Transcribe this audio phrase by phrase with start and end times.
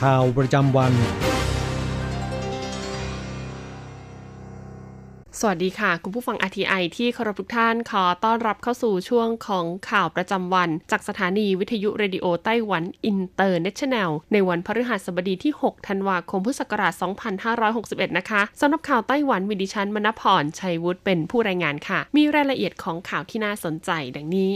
[0.00, 0.92] ข่าวประจำวัน
[5.44, 16.92] สวัสดีค่ะ คุณผู้ฟัง RTI ที่เคารพทุกท่านขอต้อนรับเข้าสู่ช่วงของข่าวประจำวัน จากสถานีวิทยุ Radio Taiwan International ในวันพฤหัสบดีที่ 6 ธันวาคมพุทธศักราช
[17.56, 24.52] 2561 นะคะสำหรับข่าวไต้หวันมีดิฉันมณพรชัยวุฒิเป็นผู้รายงานค่ะ มีรายละเอียดของข่าวที่น่าสนใจดังนี้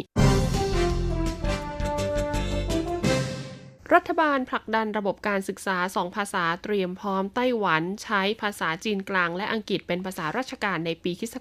[3.94, 11.34] รัฐบาลผลักดันระบบการศึกษาสองภาษาเตรียมพร้อมไต้หวัน ใช้ภาษาจีนกลางและอังกฤษเป็นภาษาราชการในปีคศ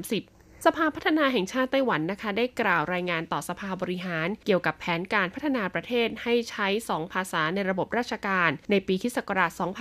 [0.00, 9.18] 2030 สภาพัฒนาแห่งชาติไต้หวันนะคะ ได้กล่าวรายงานต่อสภาบริหาร เกี่ยวกับแผนการพัฒนาประเทศให้ใช้ 2 ภาษาในระบบราชการ ในปีคศ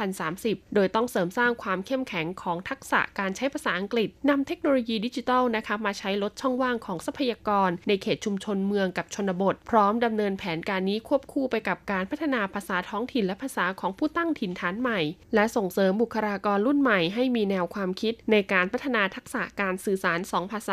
[0.05, 14.99] 2030 โดยต้องเสริมสร้างความเข้มแข็งของทักษะการใช้ภาษาอังกฤษนำเทคโนโลยีดิจิทัลนะคะมาใช้ลดช่องว่างของทรัพยากร ในเขตชุมชนเมืองกับชนบท พร้อมดำเนินแผนการนี้ควบคู่ไปกับการพัฒนาภาษาท้องถิ่นและภาษาของผู้ตั้งถิ่นฐานใหม่
[15.35, 20.69] และส่งเสริมบุคลากรรุ่นใหม่ ให้มีแนวความคิดในการพัฒนาทักษะการสื่อสารสองภาษ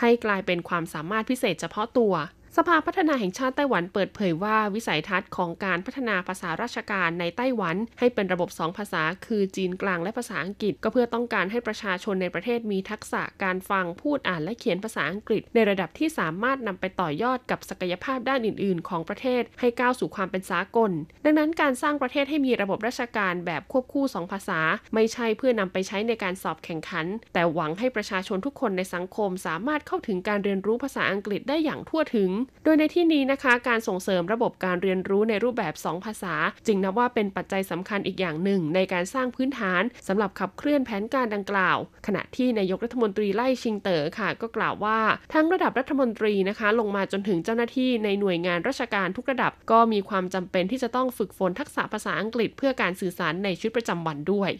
[0.00, 2.14] ให้กลายเป็นความสามารถพิเศษเฉพาะตัว
[2.60, 20.90] สภาพัฒนาแห่งชาติไต้หวันเปิดเผยว่าวิสัยทัศน์ของการพัฒนาภาษาราชการในไต้หวัน ให้เป็นระบบสองภาษา คือจีนกลางและภาษาอังกฤษ ก็เพื่อต้องการให้ประชาชนในประเทศมีทักษะการฟังพูดอ่านและเขียนภาษาอังกฤษ ในระดับที่สามารถนำไปต่อยอดกับศักยภาพด้านอื่น ๆ ของประเทศให้ก้าวสู่ความเป็นสากล
[21.24, 24.60] ดังนั้นการสร้างประเทศให้มีระบบราชการแบบควบคู่สองภาษา
[24.94, 32.30] ไม่ใช่เพื่อนำไปใช้ในการสอบแข่งขัน แต่หวังให้ประชาชนทุกคนในสังคม สามารถเข้าถึงการเรียนรู้ภาษาอังกฤษได้อย่างทั่วถึง
[32.64, 36.34] โดยในที่นี้นะคะ การส่งเสริมระบบการเรียนรู้ในรูปแบบ 2 ภาษา
[36.66, 44.98] จึงนับว่าเป็นปัจจัยสำคัญอีกอย่างหนึ่ง ในการสร้างพื้นฐานสำหรับขับเคลื่อนแผนการดังกล่าว ขณะที่นายกรัฐมนตรีไล่ชิงเต๋อค่ะ ก็กล่าวว่า
[45.32, 54.50] ทั้งระดับรัฐมนตรีนะคะ ลงมาจนถึงเจ้าหน้าที่ในหน่วยงานราชการทุกระดับ ก็มีความจำเป็นที่จะต้องฝึกฝนทักษะภาษาอังกฤษ เพื่อการสื่อสารในชีวิตประจำวันด้วย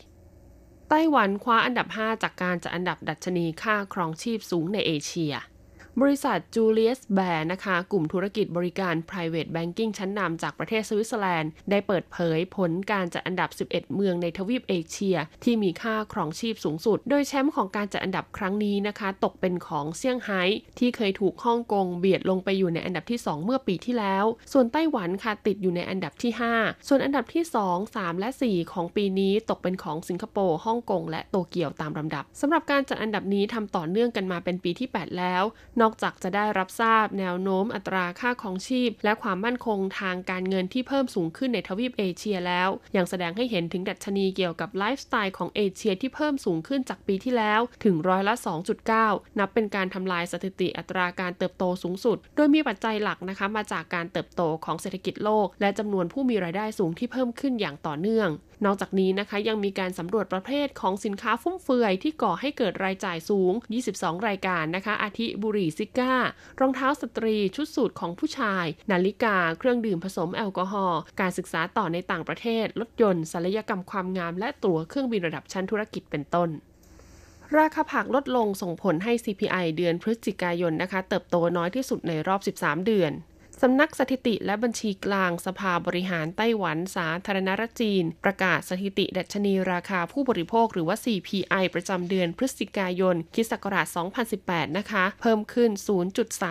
[0.91, 5.35] ไต้หวันคว้าอันดับ 5 จากการจัดอันดับดัชนีค่าครองชีพสูงในเอเชีย
[6.03, 20.43] บริษัทจูเลียสแบร์นะคะ กลุ่มธุรกิจบริการ private banking ชั้นนำจากประเทศสวิตเซอร์แลนด์ ได้เปิดเผยผลการจัดอันดับ 11 เมืองในทวีปเอเชีย ที่มีค่าครองชีพสูงสุด โดยแชมป์ของการจัดอันดับครั้งนี้นะคะ ตกเป็นของเซี่ยงไฮ้
[20.79, 35.45] ที่เคยถูกฮ่องกงเบียดลงไปอยู่ในอันดับที่ 2 เมื่อปีที่แล้ว ส่วนไต้หวันค่ะติดอยู่ในอันดับที่ 5 ส่วนอันดับที่ 2 3 และ 4 ของปีนี้ตกเป็นของสิงคโปร์ฮ่องกงและโตเกียวตามลำดับสำหรับการจัดอันดับนี้ทำต่อเนื่องกันมาเป็นปีที่ 8 แล้ว
[35.81, 48.35] นอกจากจะได้รับทราบแนวโน้มอัตราค่าครองชีพ และความมั่นคงทางการเงินที่เพิ่มสูงขึ้นในทวีปเอเชียแล้ว ยังแสดงให้เห็นถึงดัชนีเกี่ยวกับไลฟ์สไตล์ของเอเชียที่เพิ่มสูงขึ้นจากปีที่แล้วถึงร้อยละ
[48.87, 58.29] 2.9 นับเป็นการทำลายสถิติอัตราการเติบโตสูงสุด โดยมีปัจจัยหลักนะคะมาจากการเติบโตของเศรษฐกิจโลก และจำนวนผู้มีรายได้สูงที่เพิ่มขึ้นอย่างต่อเนื่อง
[58.65, 63.53] นอกจากนี้นะคะยังมีการสำรวจประเภทของสินค้าฟุ่มเฟือยที่ก่อให้เกิดรายจ่ายสูง
[63.91, 66.15] 22 รายการนะคะ อาทิบุหรี่ซิก้า
[66.61, 76.51] รองเท้าสตรี ชุดสูทของผู้ชาย นาฬิกา เครื่องดื่มผสมแอลกอฮอล์ การศึกษาต่อในต่างประเทศ รถยนต์ศัลยกรรมความงาม และตั๋วเครื่องบินระดับชั้นธุรกิจเป็นต้น
[77.59, 83.13] ราคาผักลดลงส่งผลให้ CPI เดือนพฤศจิกายนนะคะ เติบโตน้อยที่สุดในรอบ 13 เดือน
[83.63, 93.87] สำนักสถิติและบัญชีกลางสภาบริหารไต้หวันสาธารณรัฐจีน ประกาศสถิติดัชนีราคาผู้บริโภคหรือว่า CPI ประจำเดือนพฤศจิกายนคิศักราช
[94.33, 95.71] 2018 นะคะ เพิ่มขึ้น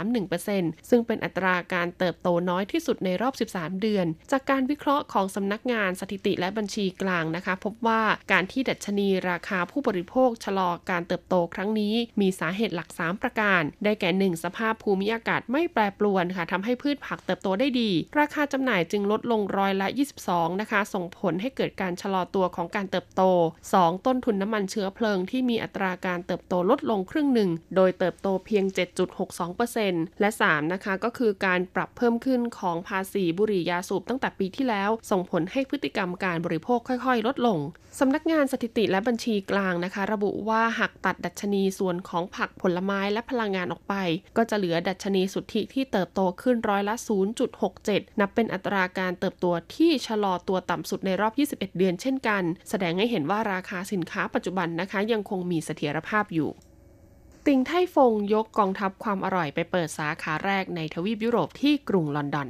[0.04, 8.02] 0.31%ซึ่งเป็นอัตราการเติบโตน้อยที่สุดในรอบ 13 เดือน จากการวิเคราะห์ของสำนักงานสถิติและบัญชีกลางนะคะ พบว่า
[8.32, 17.90] การที่ดัชนีราคาผู้บริโภคชะลอการเติบโตครั้งนี้ มีสาเหตุหลัก 3 ประการ ได้แก่ 1 สภาพภูมิอากาศไม่แปรปรวนค่ะทำให้พืชชผักเติบโตได้ดี
[18.20, 19.88] ราคาจำหน่ายจึงลดลงร้อยละ
[20.26, 23.22] 22 นะคะ ส่งผลให้เกิดการชะลอตัวของการเติบโต
[23.64, 24.06] 2.
[24.06, 28.64] ต้นทุนน้ำมันเชื้อเพลิงที่มีอัตราการเติบโตลดลงครึ่งหนึ่ง โดยเติบโตเพียง
[29.44, 30.74] 7.62%และ 3.
[30.74, 37.60] นะคะ ก็คือการปรับเพิ่มขึ้นของภาษีบุหรี่ยาสูบตั้งแต่ปีที่แล้ว ส่งผลให้พฤติกรรมการบริโภคค่อยๆ ลดลง
[38.00, 43.94] สำนักงานสถิติและบัญชีกลางนะคะ ระบุว่าหากตัดดัชนีส่วนของผักผลไม้และพลังงานออกไป
[44.38, 46.96] ก็จะเหลือดัชนีสุทธิที่เติบโตขึ้นร้อยละ
[47.58, 49.46] 0.67 นับเป็นอัตราการเติบโต
[49.76, 56.50] ที่ชะลอตัวต่ำสุดในรอบ 21 เดือนเช่นกัน แสดงให้เห็นว่าราคาสินค้าปัจจุบันนะคะ ยังคงมีเสถียรภาพอยู่
[57.46, 62.48] ติงไทฟงยกกองทัพความอร่อยไปเปิดสาขาแรกในทวีปยุโรปที่กรุงลอนดอน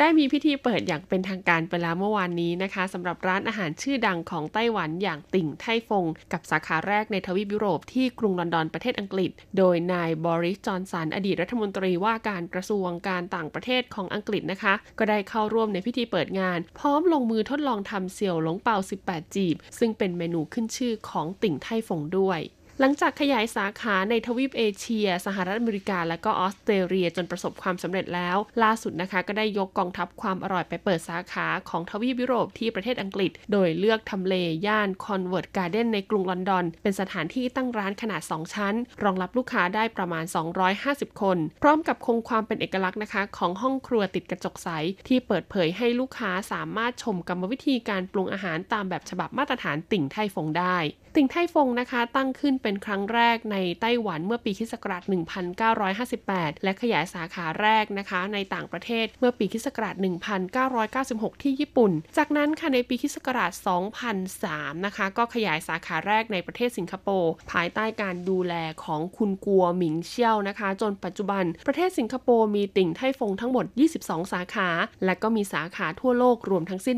[0.00, 22.40] ได้มีพิธีเปิดอย่างเป็นทางการไปแล้วเมื่อวานนี้นะคะสำหรับร้านอาหารชื่อดังของไต้หวันอย่างติ่งไทฟง กับสาขาแรกในทวีปยุโรปที่กรุงลอนดอนประเทศอังกฤษ โดยนายบริสจอนสันอดีตรัฐมนตรีว่าการกระทรวงการต่างประเทศของอังกฤษนะคะ ก็ได้เข้าร่วมในพิธีเปิดงาน พร้อมลงมือทดลองทำเสี่ยวหลงเปา 18 จีบ ซึ่งเป็นเมนูขึ้นชื่อของติ่งไท่ฟงด้วย
[22.80, 34.34] หลังจากขยายสาขาในทวีปเอเชีย สหรัฐอเมริกา และก็ออสเตรเลียจนประสบความสำเร็จแล้ว ล่าสุดนะคะก็ได้ยกกองทัพความอร่อยไปเปิดสาขาของทวีปยุโรปที่ประเทศอังกฤษ โดยเลือกทำเล
[34.66, 40.24] ย่าน Covent Garden ในกรุงลอนดอน เป็นสถานที่ตั้งร้านขนาด 2 ชั้น รองรับลูกค้าได้ประมาณ
[40.72, 44.68] 250 คน พร้อมกับคงความเป็นเอกลักษณ์นะคะ ของห้องครัวติดกระจกใส
[45.08, 50.78] ที่เปิดเผยให้ลูกค้าสามารถชมกรรมวิธีการปรุงอาหารตามแบบฉบับมาตรฐานติ่งไทฟงได้
[51.20, 54.74] ติงไทฟงนะคะ ตั้งขึ้นเป็นครั้งแรกในไต้หวันเมื่อปีคศ
[55.88, 59.66] 1958 และขยายสาขาแรกนะคะ ในต่างประเทศเมื่อปีคศ
[60.54, 63.16] 1996 ที่ญี่ปุ่น จากนั้นค่ะในปีคศ
[64.20, 68.54] 2003 นะคะ ก็ขยายสาขาแรกในประเทศสิงคโปร์ภายใต้การดูแล
[68.84, 73.64] ของคุณกัวหมิงเชี่ยวนะคะ จนปัจจุบันประเทศสิงคโปร์มีติ่งไทฟงทั้งหมด
[74.00, 74.68] 22 สาขา
[75.04, 76.96] และก็มีสาขาทั่วโลกรวมทั้งสิ้น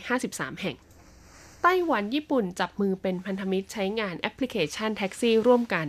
[0.00, 0.78] 153 แห่ง
[1.62, 5.86] ไต้หวันญี่ปุ่นจับมือเป็นพันธมิตรใช้งานแอปพลิเคชันแท็กซี่ร่วมกัน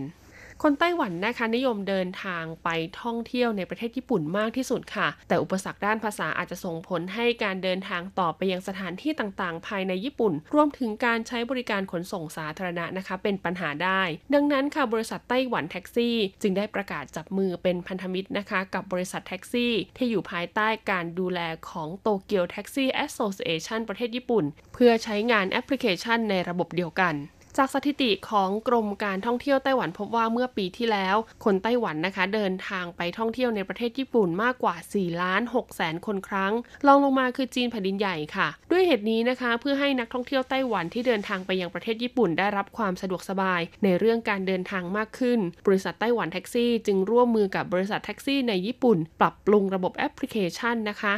[0.66, 2.68] คนไต้หวันนะคะนิยมเดินทางไป
[3.02, 14.02] ท่องเที่ยวในประเทศญี่ปุ่นมากที่สุดค่ะ แต่อุปสรรคด้านภาษาอาจจะส่งผลให้การเดินทางต่อไปยังสถานที่ต่างๆ ภายในญี่ปุ่น รวมถึงการใช้บริการขนส่งสาธารณะนะคะ เป็นปัญหาได้
[14.34, 24.44] ดังนั้นค่ะบริษัทไต้หวันแท็กซี่ จึงได้ประกาศจับมือเป็นพันธมิตรนะคะ กับบริษัทแท็กซี่ ที่อยู่ภายใต้การดูแลของ Tokyo Taxi Association ประเทศญี่ปุ่น
[24.74, 27.16] เพื่อใช้งานแอปพลิเคชันในระบบเดียวกัน
[27.58, 36.52] จากสถิติของกรมการท่องเที่ยวไต้หวันพบว่าเมื่อปีที่แล้ว คนไต้หวันนะคะเดินทางไปท่องเที่ยวในประเทศญี่ปุ่นมากกว่า4ล้าน6แสนคนครั้ง
[36.86, 51.12] รองลงมาคือจีนแผ่นดินใหญ่ค่ะ ด้วยเหตุนี้นะคะ เพื่อให้นักท่องเที่ยวไต้หวันที่เดินทางไปยังประเทศญี่ปุ่นได้รับความสะดวกสบาย ในเรื่องการเดินทางมากขึ้น บริษัทไต้หวันแท็กซี่ จึงร่วมมือกับบริษัทแท็กซี่ในญี่ปุ่น ปรับปรุงระบบแอปพลิเคชันนะคะ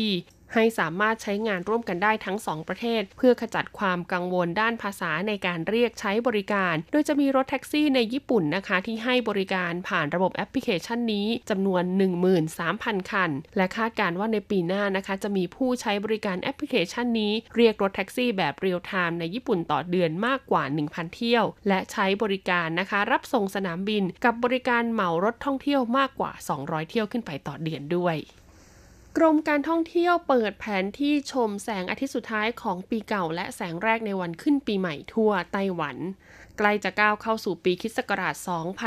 [0.54, 11.82] ให้สามารถใช้งานร่วมกันได้ทั้ง2ประเทศ เพื่อขจัดความกังวลด้านภาษาในการเรียกใช้บริการ โดยจะมีรถแท็กซี่ในญี่ปุ่นนะคะ ที่ให้บริการผ่านระบบแอปพลิเคชันนี้จำนวน
[12.46, 28.16] 13,000 คัน และคาดการว่าในปีหน้านะคะ จะมีผู้ใช้บริการแอปพลิเคชันนี้ เรียกรถแท็กซี่แบบ real-time ในญี่ปุ่นต่อเดือนมากกว่า 1,000 เที่ยว และใช้บริการนะคะ รับส่งสนามบิน กับบริการเหมารถท่องเที่ยวมากกว่า 200 เที่ยวขึ้นไปต่อเดือนด้วย
[29.16, 35.96] กรมการท่องเที่ยวเปิดแผนที่ชมแสงอาทิตย์สุดท้ายของปีเก่าและแสงแรกในวันขึ้นปีใหม่ทั่วไต้หวัน
[36.58, 38.34] ใกล้จะก้าวเข้าสู่ปีคิศกราช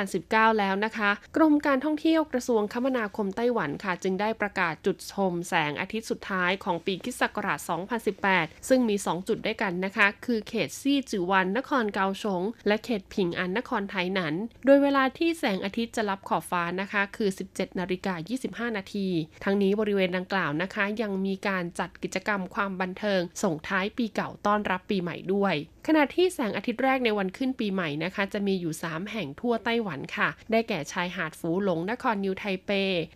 [0.04, 7.60] 2019 แล้วนะคะ กรมการท่องเที่ยวกระทรวงคมนาคมไต้หวันค่ะ จึงได้ประกาศจุดชมแสงอาทิตย์สุดท้ายของปีคิศกราช
[8.16, 14.34] 2018 ซึ่งมี 2 จุดด้วยกันนะคะ คือเขตซี่จือวันนครเกาสงและเขตผิงอันนครไทยหนัน
[14.66, 19.08] โดยเวลาที่แสงอาทิตย์จะรับขอบฟ้านะคะ คือ 17นาฬิกา25 นาที
[19.44, 25.56] ทั้งนี้บริเวณดังกล่าวนะคะ ยังมีการจัดกิจกรรมความบันเทิง ส่งท้ายปีเก่าต้อนรับปีใหม่ด้วย
[25.88, 32.70] ขณะที่แสงอาทิตย์แรกในวันขึ้นปีใหม่นะคะ จะมีอยู่ 3 แห่งทั่วไต้หวันค่ะ ได้แก่ชายหาดฟูหลง นครนิวไทเป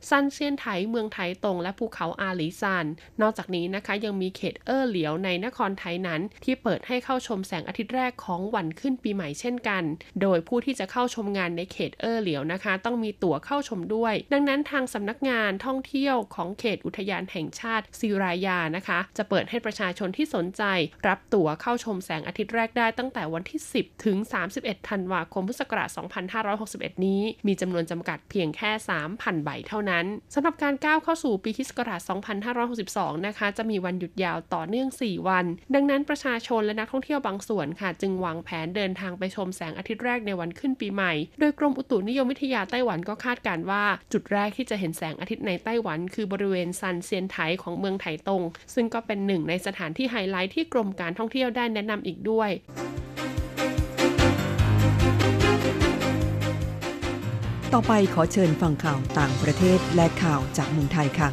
[0.10, 2.86] ซันเซียนไถเมืองไถตงและภูเขาอาหลีซาน
[3.22, 9.84] นอกจากนี้นะคะยังมีเขตเอ้อเหลียวในนครไทนั้น ที่เปิดให้เข้าชมแสงอาทิตย์แรกของวันขึ้นปีใหม่เช่นกัน
[10.22, 20.63] โดยผู้ที่จะเข้าชมงานในเขตเอ้อเหลียวนะคะ ต้องมีตั๋วเข้าชมด้วย ดังนั้นทางสำนักงานท่องเที่ยวของเขตอุทยานแห่งชาติซิรายานะคะ จะเปิดให้ประชาชนที่สนใจ
[21.08, 24.18] รับตั๋วเข้าชมแสงอาทิตย์แรกได้ตั้งแต่วันที่ 10 ถึง
[24.54, 25.90] 31 ธันวาคม พุทธศักราช
[26.44, 28.72] 2561 นี้ มีจำนวนจำกัดเพียงแค่
[29.08, 32.02] 3,000 ใบเท่านั้นสำหรับการก้าวเข้าสู่ปีคิศกราช
[32.64, 35.46] 2562 นะคะ จะมีวันหยุดยาวต่อเนื่อง 4 วัน
[35.76, 43.84] ดังนั้นประชาชนและนักท่องเที่ยวบางส่วนค่ะ จึงวางแผนเดินทางไปชมแสงอาทิตย์แรกในวันขึ้นปีใหม่ โดยกรมอุตุนิยมวิทยาไต้หวันก็คาดการว่า
[44.14, 48.42] จุดแรกที่จะเห็นแสงอาทิตย์ในไต้หวัน คือบริเวณซันเซียนไถของเมืองไถตง
[48.74, 52.43] ซึ่งก็เป็นหนึ่งในสถานที่ไฮไลท์ที่กรมการท่องเที่ยวได้แนะนำอีกด้วย
[57.74, 61.30] ต่อไปขอเชิญฟังข่าวต่างประเทศและข่าวจากเมืองไทยค่ะ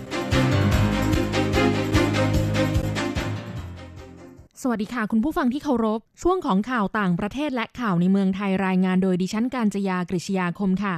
[4.63, 10.97] สวัสดีค่ะ คุณผู้ฟังที่เคารพ ช่วงของข่าวต่างประเทศและข่าวในเมืองไทยรายงานโดยดิฉันการจยากริชยาคมค่ะ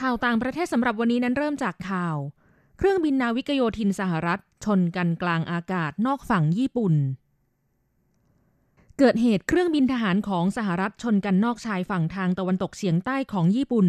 [0.00, 2.16] ข่าวต่างประเทศสำหรับวันนี้นั้นเริ่มจากข่าว
[2.78, 6.94] เครื่องบินนาวิกโยธินสหรัฐ ชนกันกลางอากาศนอกฝั่งญี่ปุ่น
[8.98, 13.88] เกิดเหตุเครื่องบินทหารของสหรัฐชนกันนอกชายฝั่งทางตะวันตกเฉียงใต้ของญี่ปุ่น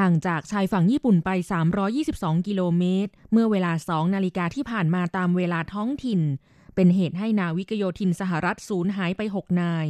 [0.00, 1.30] ห่างจากชายฝั่งญี่ปุ่นไป
[1.88, 6.20] 322 กิโลเมตร เมื่อเวลา 2 นาฬิกาที่ผ่านมาตามเวลาท้องถิ่น
[6.74, 9.86] เป็นเหตุให้นาวิกโยธินสหรัฐสูญหายไป 6 นาย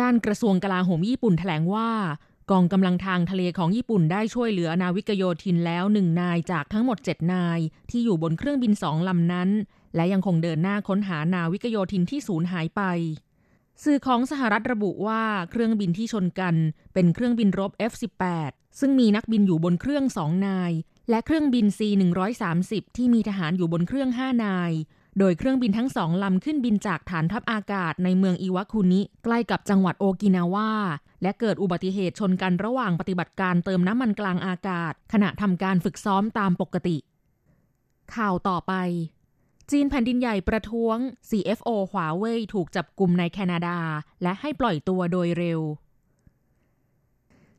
[0.00, 1.90] ด้านกระทรวงกลาโหมญี่ปุ่นแถลงว่า
[2.50, 7.58] กองกำลังทางทะเลของญี่ปุ่นได้ช่วยเหลือนาวิกโยธินแล้วหนึ่งนายจากทั้งหมด 7 นาย
[7.90, 9.50] ที่อยู่บนเครื่องบินสองลำนั้น
[9.94, 12.82] และยังคงเดินหน้าค้นหานาวิกโยธินที่สูญหายไป
[13.82, 16.54] สื่อของสหรัฐระบุว่าเครื่องบินที่ชนกัน
[16.94, 20.72] เป็นเครื่องบินรบ F-18 ซึ่งมีนักบินอยู่บนเครื่องสองนาย
[21.10, 24.72] และเครื่องบิน C-130 ที่มีทหารอยู่บนเครื่อง5นาย
[25.18, 30.72] โดยเครื่องบินทั้งสองลำขึ้นบินจากฐานทัพอากาศในเมืองอิวาคุนิ ใกล้กับจังหวัดโอกินาวา
[31.22, 36.96] และเกิดอุบัติเหตุชนกันระหว่างปฏิบัติการเติมน้ำมันกลางอากาศ ขณะทำการฝึกซ้อมตามปกติ
[38.14, 38.72] ข่าวต่อไป
[39.70, 40.96] จีนแผ่นดินใหญ่ประท้วง
[41.28, 43.78] CFO หวาเว่ยถูกจับกลุ่มในแคนาดา
[44.22, 45.60] และให้ปล่อยตัวโดยเร็ว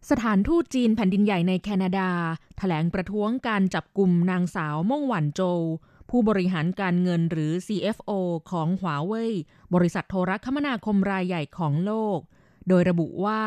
[0.10, 2.16] สถานทูตจีนแผ่นดินใหญ่ในแคนาดาถ
[2.58, 5.62] แถลงประท้วงการจับกลุ่มนางสาวม่งหวันโจว
[6.10, 8.12] ผู้บริหารการเงินหรือ CFO
[8.52, 9.34] ของหวาเว่ย
[9.74, 12.20] บริษัทโทรคมนาคมรายใหญ่ของโลก
[12.68, 13.42] โดยระบุว่า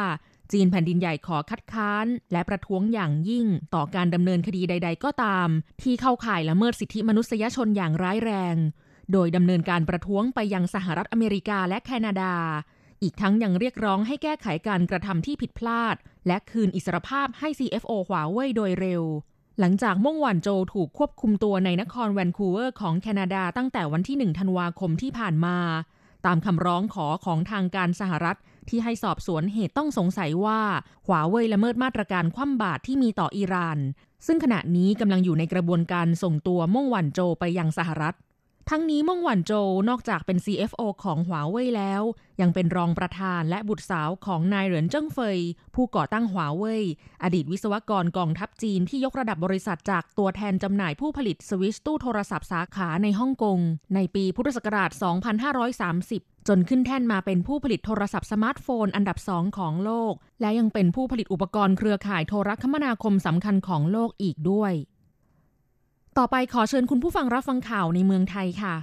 [0.53, 5.49] จีนแผ่นดินใหญ่ขอคัดค้าน และประท้วงอย่างยิ่งต่อการดำเนินคดีใด ๆ ก็ตาม
[5.83, 8.57] ที่เข้าข่ายละเมิดสิทธิมนุษยชนอย่างร้ายแรง
[9.13, 12.35] โดยดำเนินการประท้วงไปยังสหรัฐอเมริกาและแคนาดา
[13.03, 19.03] อีกทั้งยังเรียกร้องให้แก้ไขการกระทำที่ผิดพลาด และคืนอิสรภาพให้ CFO หวาเว่ยโดยเร็ว
[19.61, 25.57] หลังจากม่งหวันโจถูกควบคุมตัวในนครแวนคูเวอร์ของแคนาดาตั้งแต่วันที่1ธันวาคมที่ผ่านมา
[26.27, 28.39] ตามคำร้องขอของทางการสหรัฐ
[28.71, 30.61] ที่ให้สอบสวนเหตุต้องสงสัยว่า
[31.07, 33.79] หวาเว่ยละเมิดมาตรการคว่ำบาตรที่มีต่ออิหร่าน
[34.27, 38.17] ซึ่งขณะนี้กำลังอยู่ในกระบวนการส่งตัวม่งหวันโจไปยังสหรัฐ
[38.73, 39.53] ทั้งนี้ม่งหวันโจ
[39.89, 42.03] นอกจากเป็น CFO ของหวาเว่ยแล้ว
[42.41, 45.39] ยังเป็นรองประธานและบุตรสาวของนายเหรินเจิ้งเฟย
[45.75, 46.85] ผู้ก่อตั้งหวาเว่ย
[47.23, 53.59] อดีตวิศวกรกองทัพจีนที่ยกระดับบริษัทจากตัวแทนจำหน่ายผู้ผลิตสวิตช์ตู้โทรศัพท์สาขาในฮ่องกง
[53.95, 54.91] ในปีพุทธศักราช
[55.87, 64.73] 2530 จนขึ้นแท่นมาเป็นผู้ผลิตโทรศัพท์สมาร์ทโฟนอันดับสองของโลก และยังเป็นผู้ผลิตอุปกรณ์เครือข่ายโทรคมนาคมสำคัญของโลกอีกด้วย
[66.19, 68.77] ต่อไปขอเชิญคุณผู้ฟังรับฟังข่าวในเมืองไทยค่ะ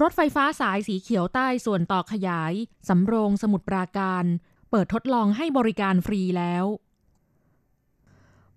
[0.00, 2.52] รถไฟฟ้าสายสีเขียวใต้ส่วนต่อขยาย
[2.88, 4.24] สำโรงสมุทรปราการ
[4.70, 6.64] เปิดทดลองให้บริการฟรีแล้ว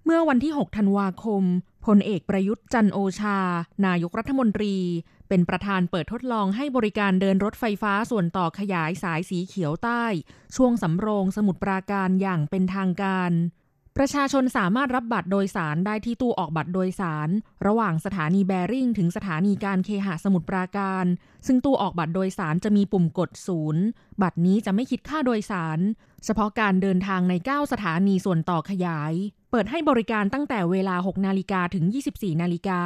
[0.06, 1.44] เมื่อวันที่ 6 ธันวาคม
[1.86, 3.40] พลเอกประยุทธ์จันโอชา
[3.86, 4.76] นายกรัฐมนตรี
[5.34, 10.04] เป็นประธานเปิดทดลองให้บริการเดินรถไฟฟ้าส่วนต่อขยายสายสีเขียวใต้
[10.56, 13.32] ช่วงสำโรงสมุทรปราการอย่างเป็นทางการ
[13.98, 17.30] ประชาชนสามารถรับบัตรโดยสารได้ที่ตู้ออกบัตรโดยสาร
[17.66, 21.06] ระหว่างสถานีแบริ่งถึงสถานีการเคหะสมุทรปราการ
[21.48, 23.84] ซึ่งตู้ออกบัตรโดยสารจะมีปุ่มกดศูนย์
[24.22, 25.80] บัตรนี้จะไม่คิดค่าโดยสาร
[26.26, 29.14] เฉพาะการเดินทางใน 9 สถานีส่วนต่อขยาย
[29.52, 31.84] เปิดให้บริการตั้งแต่เวลา 6 นาฬิกาถึง
[32.14, 32.82] 24 นาฬิกา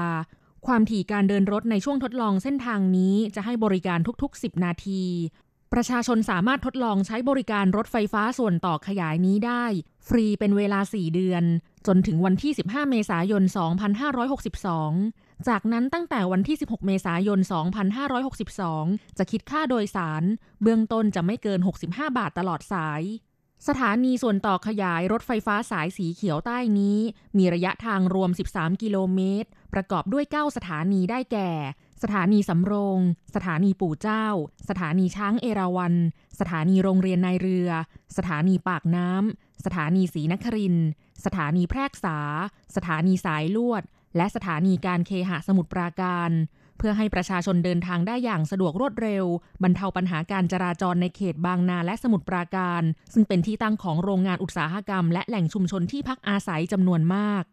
[0.68, 5.04] ความถี่การเดินรถในช่วงทดลองเส้นทางนี้จะให้บริการทุกๆ 10 นาที
[5.74, 9.66] ประชาชนสามารถทดลองใช้บริการรถไฟฟ้าส่วนต่อขยายนี้ได้
[10.08, 11.44] ฟรีเป็นเวลา 4 เดือน
[11.88, 13.44] จนถึงวันที่ 15 เมษายน
[14.26, 17.40] 2562 จากนั้นตั้งแต่วันที่ 16 เมษายน
[18.44, 20.24] 2562 จะคิดค่าโดยสาร
[20.62, 23.04] เบื้องต้นจะไม่เกิน 65 บาทตลอดสาย
[23.68, 27.00] สถานีส่วนต่อขยายรถไฟฟ้าสายสีเขียวใต้นี้
[27.38, 31.50] มีระยะทางรวม 13 กิโลเมตร ประกอบด้วย 9 สถานีได้แก่
[32.04, 33.00] สถานีสำโรง
[33.36, 34.26] สถานีปู่เจ้า
[34.70, 35.94] สถานีช้างเอราวัณ
[36.40, 37.70] สถานีโรงเรียนนายเรือ
[38.18, 40.76] สถานีปากน้ำ สถานีศรีนคริน
[41.26, 42.18] สถานีแพรกษา
[42.76, 43.84] สถานีสายลวด
[44.18, 46.32] และสถานีการเคหะสมุทรปราการ
[46.78, 49.26] เพื่อให้ประชาชนเดินทางได้อย่างสะดวกรวดเร็ว
[49.64, 52.82] บรรเทาปัญหาการจราจรในเขตบางนาและสมุทรปราการ
[53.14, 57.44] ซึ่งเป็นที่ตั้งของโรงงานอุตสาหกรรม และแหล่งชุมชนที่พักอาศัยจำนวนมาก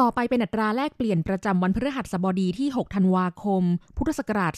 [0.00, 3.62] ต่อไปเป็นอัตราแลกเปลี่ยนประจำวันพฤหัสบดีที่ 6 ธันวาคม
[3.96, 4.52] พุทธศักราช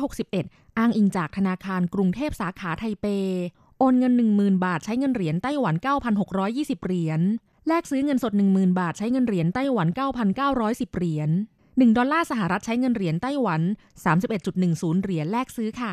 [0.00, 3.06] 2561 อ้างอิงจากธนาคารกรุงเทพสาขาไทเป
[3.78, 5.74] โอนเงิน 10,000 บาทใช้เงินเหรียญไต้หวัน
[6.30, 7.20] 9,620 เหรียญ
[7.68, 9.88] แลกซื้อเงินสด 10,000 บาทใช้เงินเหรียญไต้หวัน
[10.42, 11.30] 9,910 เหรียญ
[11.62, 13.60] 1 ดอลลาร์สหรัฐใช้เงินเหรียญไต้หวัน
[14.32, 15.92] 31.10 เหรียญแลกซื้อค่ะ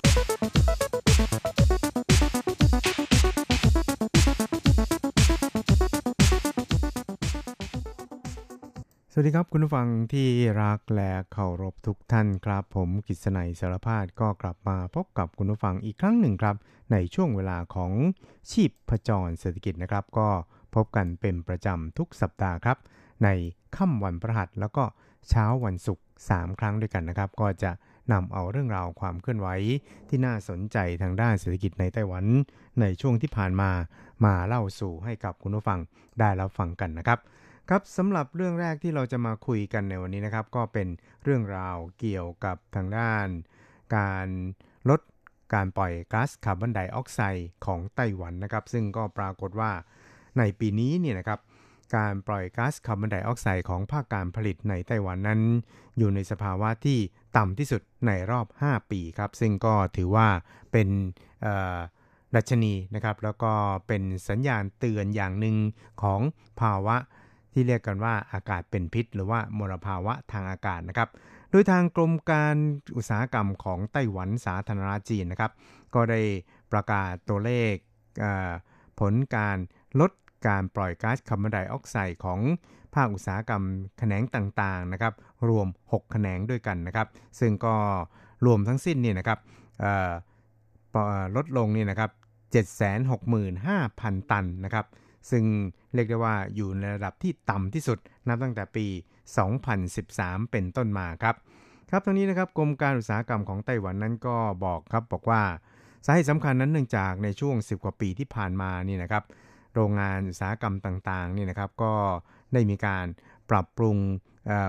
[9.13, 10.27] สวัสดีครับคุณผู้ฟังที่
[10.61, 16.55] รักและเคารพทุกท่านครับ ผมกิษณัยสารพาดก็กลับมาพบกับคุณผู้ฟังอีกครั้งหนึ่งครับ
[16.91, 17.91] ในช่วงเวลาของ
[18.51, 20.29] ชีพพจรเศรษฐกิจนะครับ ก็
[20.75, 22.77] พบกันเป็นประจำทุกสัปดาห์ครับ
[23.23, 23.29] ใน
[23.75, 24.83] ค่ำวันพระหัสแล้วก็
[25.29, 27.71] เช้าวันศุกร์3ครั้งด้วยกันนะครับ ก็จะ
[28.11, 29.47] นำเอาเรื่องราวความเคลื่อนไหว
[30.09, 32.25] ที่น่าสนใจทางด้านเศรษฐกิจในไต้หวัน
[32.81, 33.71] ในช่วงที่ผ่านมา
[34.25, 35.79] มาเล่าสู่ให้กับคุณผู้ฟัง
[36.19, 37.19] ได้รับฟังกันนะครับ
[37.73, 40.87] ครับสำหรับเรื่องแรกที่เราจะมาคุยกันในวันนี้นะครับ ก็เป็น
[41.23, 43.27] เรื่องราวเกี่ยวกับทางด้าน
[43.97, 44.27] การ
[44.89, 45.01] ลด
[45.53, 49.71] การปล่อยก๊าซคาร์บอนไดออกไซด์ของไต้หวันนะครับ ซึ่งก็ปรากฏว่า
[50.37, 51.39] ในปีนี้เนี่ยนะครับ
[51.95, 55.41] การปล่อยก๊าซคาร์บอนไดออกไซด์ของภาคการผลิตในไต้หวันนั้น
[55.97, 56.99] อยู่ในสภาวะที่
[57.37, 60.27] ต่ำที่สุดในรอบ 5 ปีครับ ซึ่งก็ถือว่า
[60.71, 60.87] เป็น
[62.35, 63.53] ดัชนีนะครับ แล้วก็
[63.87, 65.55] เป็นสัญญาณเตือนอย่างหนึ่ง
[66.01, 66.21] ของ
[66.61, 66.97] ภาวะ
[67.53, 71.09] ที่เรียกกันว่าอากาศเป็นพิษ หรือว่ามลภาวะทางอากาศนะครับ
[71.51, 72.55] โดยทางกรมการ
[72.97, 75.51] อุตสาหกรรมของไต้หวันสาธารณรัฐจีนนะครับ
[75.95, 76.21] ก็ได้
[76.71, 77.73] ประกาศตัวเลข
[78.99, 79.57] ผลการ
[79.99, 80.11] ลด
[80.47, 82.39] การปล่อยก๊าซคาร์บอนไดออกไซด์ของ
[82.95, 83.63] ภาคอุตสาหกรรม
[83.99, 85.13] แขนงต่างๆนะครับ
[85.49, 87.07] รวม 6 แขนงด้วยกันนะครับ
[87.39, 87.75] ซึ่งก็
[88.45, 89.39] รวมทั้งสิ้นเนี่ยนะครับ
[91.35, 92.11] ลดลงนี่นะครับ
[93.11, 94.85] 765,000 ตันนะครับ
[95.31, 95.43] ซึ่ง
[95.93, 98.85] เรียกได้ว่าอยู่ในระดับที่ต่ำที่สุดนับตั้งแต่ปี
[99.49, 101.35] 2013 เป็นต้นมาครับ
[101.89, 105.41] ครับทั้งนี้นะครับกรมการอุตสาหกรรมของไต้หวันนั้นก็บอกครับบอกว่า
[106.05, 109.23] สาเหตุสำคัญนั้นเนื่องจากในช่วง 10 กว่าปีที่ผ่านมานี่นะครับ
[109.75, 111.93] โรงงานอุตสาหกรรมต่างๆนี่นะครับก็
[112.53, 113.05] ได้มีการ
[113.49, 113.97] ปรับปรุง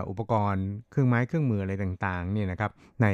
[0.08, 3.06] อุปกรณ์เครื่องไม้เครื่องมืออะไรต่างๆนี่นะครับใน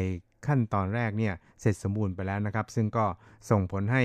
[0.47, 3.07] ขั้นตอนแรกเนี่ยเสร็จสมบูรณ์ไปแล้วนะครับ ซึ่งก็
[3.51, 4.03] ส่งผลให้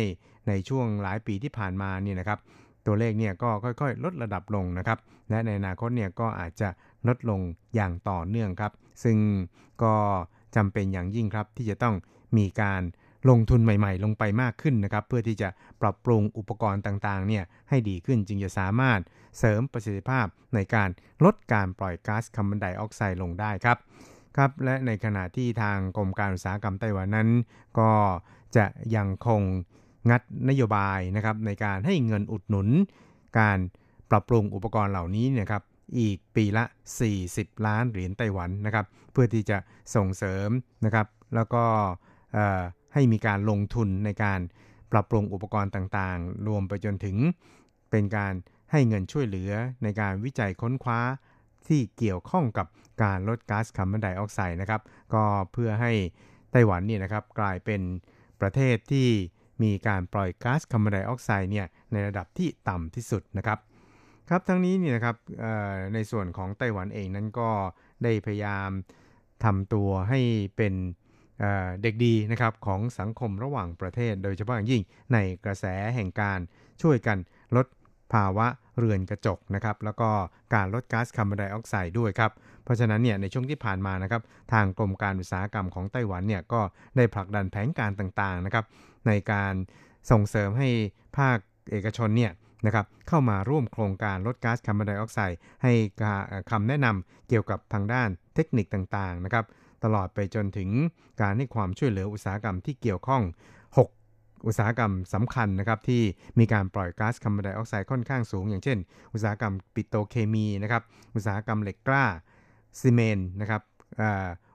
[0.48, 2.40] ในช่วงหลายปีที่ผ่านมานี่นะครับ
[2.86, 6.70] ตัวเลขเนี่ยก็ค่อยๆ ลดระดับลงนะครับ และในอนาคตเนี่ยก็อาจจะ
[7.08, 7.42] ลดลง
[7.76, 8.72] อย่างต่อเนื่องครับ
[9.04, 9.18] ซึ่ง
[9.84, 9.96] ก็
[10.56, 11.96] จำเป็นอย่างยิ่งครับที่จะต้อง
[12.38, 12.82] มีการ
[13.30, 15.50] ลงทุนใหม่ๆ ลงไปมากขึ้นนะครับ เพื่อที่จะ
[15.82, 19.00] ปรับปรุงอุปกรณ์ต่างๆเนี่ยให้ดีขึ้นจึงจะสามารถ
[19.38, 20.90] เสริมประสิทธิภาพในการ
[21.26, 23.78] ลดการปล่อยก๊าซคาร์บอนไดออกไซด์ลงได้ครับ
[24.38, 27.30] ครับและในขณะที่ทางกรมการอุตสาหกรรมไต้หวันนั้น
[27.80, 27.92] ก็
[28.56, 28.66] จะ
[28.96, 29.42] ยังคง
[30.10, 32.68] งัดนโยบายนะครับในการให้เงินอุดหนุน
[33.40, 33.58] การ
[34.12, 35.64] ปรับปรุงอุปกรณ์เหล่านี้นะครับ
[36.00, 36.64] อีกปีละ
[37.14, 39.58] 40 ล้านเหรียญไต้หวันนะครับเพื่อที่จะ
[39.96, 40.50] ส่งเสริม
[40.86, 41.64] นะครับแล้วก็
[42.94, 44.40] ให้มีการลงทุนในการ
[44.92, 47.18] ปรับปรุงอุปกรณ์ต่างๆ รวมไปจนถึง
[47.92, 48.34] เป็นการ
[48.72, 49.52] ให้เงินช่วยเหลือ
[49.84, 51.00] ในการวิจัยค้นคว้า
[51.68, 52.68] ที่เกี่ยวข้องกับ
[53.04, 54.82] การลดก๊าซคาร์บอนไดออกไซด์นะครับ
[55.14, 55.92] ก็เพื่อให้
[56.52, 57.82] ไต้หวันนี่นะครับกลายเป็น
[58.42, 59.10] ประเทศที่
[59.64, 63.60] มีการปล่อยก๊าซคาร์บอนไดออกไซด์เนี่ยในระดับที่ต่ำที่สุดนะครับ
[64.30, 65.16] ครับทั้งนี้นี่นะครับ
[65.94, 67.50] ในส่วนของไต้หวันเองนั้นก็
[68.04, 68.70] ได้พยายาม
[69.44, 70.20] ทำตัวให้
[70.58, 70.74] เป็น
[71.82, 74.82] เด็กดีนะครับของสังคมระหว่างประเทศ โดยเฉพาะอย่างยิ่ง
[75.14, 76.40] ในกระแสแห่งการ
[76.82, 77.18] ช่วยกัน
[77.56, 77.66] ลด
[78.14, 80.10] ภาวะเรือนกระจกนะครับแล้วก็
[80.56, 82.32] การลดก๊าซคาร์บอนไดออกไซด์ด้วยครับ
[82.64, 84.22] เพราะฉะนั้นเนี่ยในช่วงที่ผ่านมานะครับ
[84.54, 86.62] ทางกรมการอุตสาหกรรมของไต้หวันเนี่ยก็
[86.98, 88.66] ได้ผลักดันแผนการต่างๆนะครับ
[89.08, 89.54] ในการ
[90.12, 90.70] ส่งเสริมให้
[91.18, 91.38] ภาค
[91.72, 92.32] เอกชนเนี่ย
[92.66, 95.74] นะครับเข้ามาร่วมโครงการลดก๊าซคาร์บอนไดออกไซด์ให้
[96.52, 99.46] คำแนะนำเกี่ยวกับทางด้านเทคนิคต่างๆนะครับ
[99.84, 100.70] ตลอดไปจนถึง
[101.22, 103.24] การให้ความช่วยเหลืออุตสาหกรรมที่เกี่ยวข้อง
[103.84, 106.02] 6 อุตสาหกรรมสำคัญนะครับที่
[106.40, 108.78] มีการปล่อยก๊าซคาร์บอนไดออกไซด์ค่อนข้างสูง อย่างเช่น
[109.14, 110.84] อุตสาหกรรมปิโตรเคมีนะครับ
[111.16, 112.06] อุตสาหกรรมเหล็กกล้า
[112.80, 113.62] ซีเมนต์นะครับ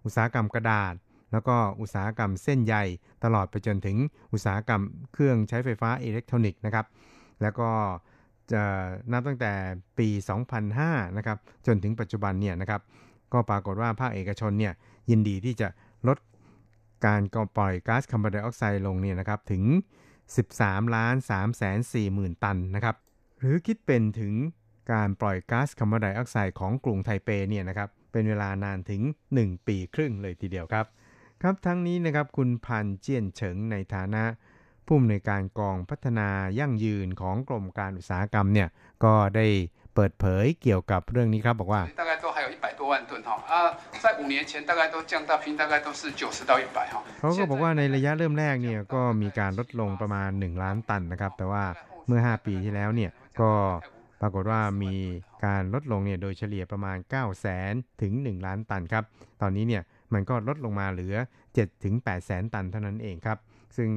[0.05, 0.95] อุตสาหกรรมกระดาษ
[1.33, 2.75] แล้วก็อุตสาหกรรมเส้นใย
[3.25, 3.97] ตลอดไปจนถึง
[4.33, 6.87] อุตสาหกรรมเครื่องใช้ไฟฟ้าอิเล็กทรอนิกส์นะครับ
[7.43, 7.71] แล้วก็
[8.53, 8.63] จะ
[9.13, 9.53] นับตั้งแต่
[9.99, 10.09] ปี
[10.63, 12.81] 2005 นะครับ จนถึงปัจจุบันเนี่ยนะครับ
[13.33, 14.73] ก็ปรากฏว่าภาคเอกชนเนี่ย
[15.11, 15.69] ยินดีที่จะ
[16.09, 16.19] ลด
[17.07, 19.65] การก่อปล่อยก๊าซคาร์บอนไดออกไซด์ลงเนี่ยนะครับถึง
[20.29, 22.97] 13ล้าน3แสน4หมื่นตันนะครับ
[23.39, 24.35] หรือคิดเป็นถึง
[24.93, 29.03] การปล่อยก๊าซคาร์บอนไดออกไซด์ของกรุงไทเปเนี่ยนะครับ เป็นเวลานานถึง
[29.35, 30.87] 1 ปีครึ่งเลยทีเดียวครับ
[31.42, 34.24] ครับทั้งนี้นะครับคุณพันเจียนเฉิงในฐานะ
[34.86, 38.68] ผู้อำนวยการกองพัฒนายั่งยืนของกรมการอุตสาหกรรมเนี่ย
[39.04, 39.48] ก็ได้
[39.96, 43.56] เปิดเผยเกี่ยวกับเรื่องนี้ครับบอกว่า大概都还有一百多万吨哈啊，
[44.04, 46.96] 在五年前大概都降到平大概都是九十到一百哈。
[47.20, 51.64] เขาก็บอกว่าในระยะเริ่มแรกเนี่ยก็มีการลดลงประมาณ 1 ล้านตันนะครับ แต่ว่า
[52.08, 53.12] เมื่อ 5 ปีที่แล้วเนี่ย
[53.42, 53.52] ก็
[54.22, 54.94] ปรากฏว่ามี
[55.46, 59.04] การลดลงเนี่ยโดยเฉลี่ยประมาณ 9 0 0 0 0 0ถึง 1 ล้านตันครับ
[59.42, 59.84] ตอนนี้เนี่ย
[60.15, 61.17] มันก็ลดลงมาเหลือ
[61.51, 63.39] 7ถึง8แสนตันเท่านั้นเองครับ
[63.77, 63.91] ซึ่ง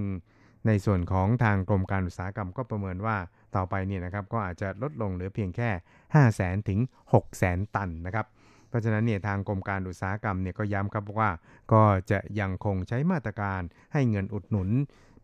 [0.68, 3.18] ในส่วนของทางกรมการอุตสาหกรรมก็ประเมินว่า
[3.56, 6.80] ต่อไปเนี่ยนะครับก็อาจจะลดลงเหลือเพียงแค่ 5 0 0แสนถึง
[7.14, 8.26] 6 0แสนตันนะครับ
[8.70, 11.32] เพราะฉะนั้นเนี่ยทางกรมการอุตสาหกรรมเนี่ยก็ย้ำครับว่า
[11.74, 13.62] ก็จะยังคงใช้มาตรการ
[13.94, 14.70] ให้เงินอุดหนุน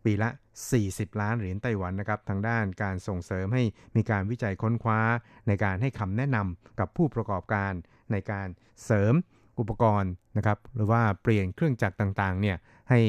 [0.04, 0.30] ปีละ
[0.74, 3.62] 40 ล้านเหรียญไต้หวันนะครับ ทางด้านการส่งเสริมให้
[3.96, 5.00] มีการวิจัยค้นคว้า
[5.48, 7.72] ในการให้คำแนะนำกับผู้ประกอบการ
[8.12, 8.48] ในการ
[8.84, 9.14] เสริม
[9.60, 12.56] อุปกรณ์นะครับหรือว่าเปลี่ยนเครื่องจักรต่างๆเนี่ย
[12.90, 13.00] ให้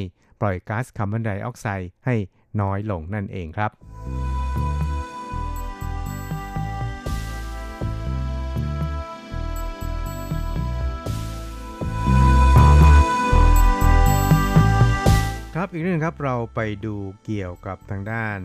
[0.41, 2.15] ปล่อยก๊าซคาร์บอนไดออกไซด์ให้
[2.62, 3.71] น้อยลงนั่นเองครับ
[15.55, 18.39] ครับอีกเรื่องครับเราไปดูเกี่ยวกับทางด้าน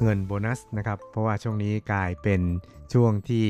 [0.00, 2.40] เงินโบนัสนะครับ เพราะว่าช่วงนี้กลายเป็น
[2.92, 3.46] ช่วงที่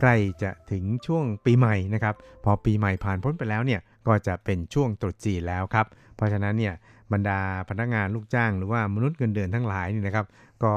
[0.00, 5.86] ใกล้จะถึงช่วงปีใหม่นะครับ พอปีใหม่ผ่านพ้นไปแล้วเนี่ยก็จะเป็นช่วงตรุษจีนแล้วครับ
[6.16, 6.74] เพราะฉะนั้นเนี่ย
[7.12, 10.26] บรรดาพนักงานลูกจ้าง หรือว่ามนุษย์เงินเดือนทั้งหลายนี่นะครับ
[10.64, 10.74] ก็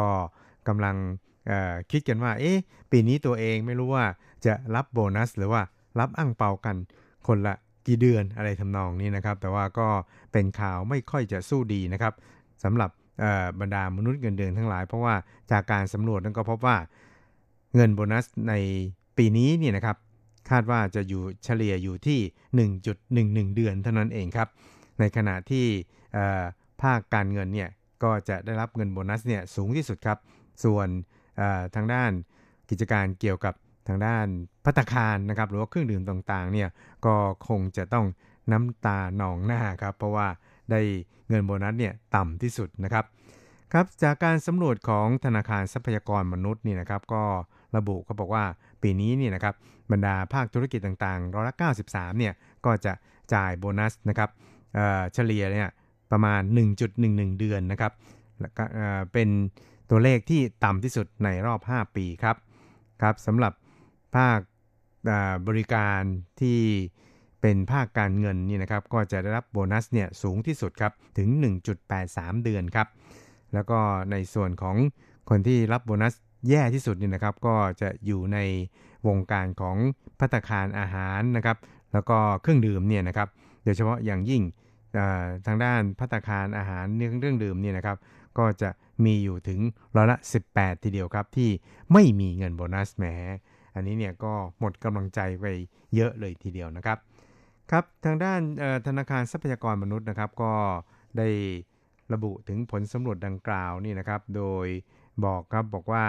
[0.68, 0.96] กำลัง
[1.92, 2.58] คิดกันว่า เอ๊ะ
[2.92, 4.06] ปีนี้ตัวเองไม่รู้ว่า
[4.46, 5.62] จะรับโบนัส หรือว่า
[6.00, 6.76] รับอั้งเปากัน
[7.28, 7.56] คนละ
[7.88, 9.88] กี่เดือนอะไรทำนองนี้นะครับ แต่ว่าก็
[10.32, 12.14] เป็นข่าวไม่ค่อยจะสู้ดีนะครับ
[12.64, 12.90] สำหรับ
[13.60, 15.16] บรรดามนุษย์เงินเดือนทั้งหลาย เพราะว่า
[15.52, 16.78] จากการสำรวจนั้นก็พบว่า
[17.76, 18.54] เงินโบนัสใน
[19.18, 19.98] ปีนี้เนี่ยนะครับ
[20.50, 22.20] คาดว่าจะอยู่เฉลี่ยอยู่ที่
[23.48, 24.50] 1.11 เดือนเท่านั้นเองครับ
[25.00, 25.66] ในขณะที่
[26.82, 27.70] ภาคการเงินเนี่ย
[28.04, 30.18] ก็จะได้รับเงินโบนัสเนี่ยสูงที่สุดครับ
[30.64, 30.88] ส่วน
[31.76, 32.12] ทางด้าน
[32.70, 33.54] กิจการเกี่ยวกับ
[33.88, 34.28] ทางด้าน
[34.66, 36.70] พัตคารนะครับ หรือว่าเครื่องดื่มต่างๆเนี่ย
[37.06, 37.16] ก็
[37.48, 38.06] คงจะต้อง
[38.52, 40.28] น้ำตาหนองหน้าครับ เพราะว่า
[40.72, 40.80] ได้
[41.30, 43.06] เงินโบนัสเนี่ยต่ำที่สุดนะครับ
[43.74, 47.24] ครับจากการสำรวจของธนาคารทรัพยากรมนุษย์นี่นะครับ ก็
[47.76, 48.46] ระบุเขาบอกว่า
[48.84, 49.56] ปีนี้นี่นะครับ
[49.92, 52.34] บรรดาภาคธุรกิจต่างๆร้อยละ93เนี่ย
[52.66, 52.94] ก็จะ
[53.34, 54.30] จ่ายโบนัสนะครับ
[55.14, 55.70] เฉลี่ยเนี่ย
[56.12, 56.42] ประมาณ
[56.90, 57.92] 1.11 เดือนนะครับ
[59.14, 59.30] เป็น
[59.90, 62.36] ตัวเลขที่ต่ำที่สุดในรอบ 5 ปีครับ
[63.02, 63.54] ครับสำหรับ
[64.16, 64.40] ภาค
[65.48, 66.02] บริการ
[66.42, 66.60] ที่
[67.42, 71.30] เป็นภาคการเงินนี่นะครับก็จะได้รับโบนัสเนี่ยสูงที่สุดครับถึง
[71.88, 72.88] 1.83 เดือนครับ
[73.54, 73.80] แล้วก็
[74.12, 74.76] ในส่วนของ
[75.30, 76.14] คนที่รับโบนัส
[76.50, 78.38] แย่ที่สุดนี่นะครับก็จะอยู่ใน
[79.08, 79.78] วงการของ
[80.20, 81.58] พัตคารอาหารนะครับ
[81.94, 83.28] แล้วก็เครื่องดื่มเนี่ยนะครับ
[83.64, 84.44] โดยเฉพาะอย่างยิ่ง
[85.46, 87.98] ทางด้านพัตคารอาหารเรื่องเรื่องดื่มเนี่ยนะครับ
[88.38, 88.70] ก็จะ
[89.06, 89.60] มีอยู่ถึง
[89.96, 90.18] ร้อยละ
[90.50, 91.50] 18 ทีเดียวครับ ที่
[91.94, 93.06] ไม่มีเงินโบนัสแหม
[93.76, 95.46] อันนี้เนี่ยก็หมดกำลังใจไป
[95.96, 96.98] เยอะเลยทีเดียวนะครับ
[97.72, 98.42] ครับทางด้าน
[98.88, 100.54] ธนาคารทรัพยากรมนุษย์นะครับ ก็
[101.18, 101.28] ได้
[102.14, 104.68] ระบุถึงผลสำรวจดังกล่าวนี่นะครับ โดย
[105.26, 106.06] บอกครับบอกว่า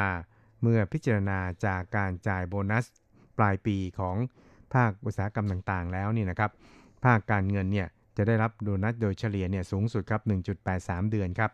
[0.63, 2.85] เมื่อพิจารณาจากการจ่ายโบนัส
[3.39, 4.17] ปลายปีของ
[4.75, 6.51] ภาคอุตสาหกรรมต่างๆ แล้วนี่นะครับ
[7.05, 10.23] ภาคการเงินเนี่ยจะได้รับโบนัสโดยเฉลี่ยเนี่ยสูงสุดครับ
[10.67, 11.53] 1.83 เดือนครับ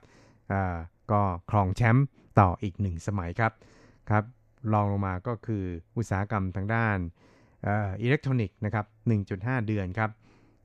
[1.13, 2.07] ก็ครองแชมป์
[2.41, 3.53] ต่ออีก 1 สมัยครับ
[4.11, 4.25] ครับ
[4.73, 5.65] รองลงมาก็คือ
[5.97, 6.97] อุตสาหกรรมทางด้าน
[8.03, 8.87] อิเล็กทรอนิกส์นะครับ
[9.27, 10.11] 1.5 เดือนครับ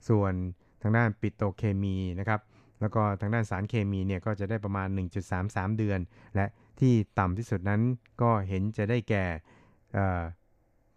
[0.09, 0.33] ส่วน
[0.81, 2.41] ทางด้านปิโตเคมีนะครับ
[2.81, 4.87] แล้วก็ทางด้านสารเคมีเนี่ยก็จะได้ประมาณ
[5.33, 5.99] 1.33 เดือน
[6.35, 6.45] และ
[6.79, 7.81] ที่ต่ำที่สุดนั้น
[8.21, 9.25] ก็เห็นจะได้แก่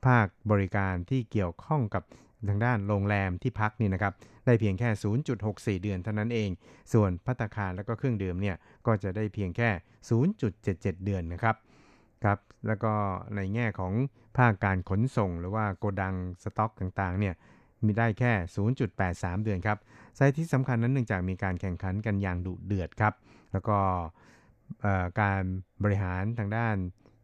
[0.06, 2.02] ภาคบริการที่เกี่ยวข้องกับ
[2.48, 4.12] ทางด้านโรงแรมที่พักนี่นะครับ
[4.46, 4.88] ได้เพียงแค่
[5.76, 6.50] 0.64 เดือนเท่านั้นเอง
[6.92, 9.70] ส่วนพัตคารแล้วก็เครื่องดื่มเนี่ยก็จะได้เพียงแค่
[10.36, 11.56] 0.77 เดือนนะครับ
[12.24, 12.92] ครับแล้วก็
[13.36, 13.92] ในแง่ของ
[14.38, 17.34] ภาคการขนส่ง หรือว่าโกดังสต็อกต่างๆเนี่ย
[17.84, 18.32] มีได้แค่
[18.88, 19.78] 0.83 เดือนครับ
[20.16, 23.14] สาเหตุที่สำคัญนั้นเนื่องจากมีการแข่งขันกันอย่างดุเดือดครับ
[23.52, 23.78] แล้วก็
[25.20, 25.42] การ
[25.84, 26.76] บริหารทางด้าน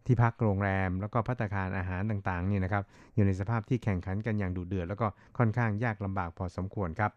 [0.07, 5.07] ที่พักโรงแรม แล้วก็พัตคารอาหารต่างๆนี่นะครับ อยู่ในสภาพที่แข่งขันกันอย่างดุเดือดแล้วก็
[5.39, 7.13] ค่อนข้างยากลำบากพอสมควรครับ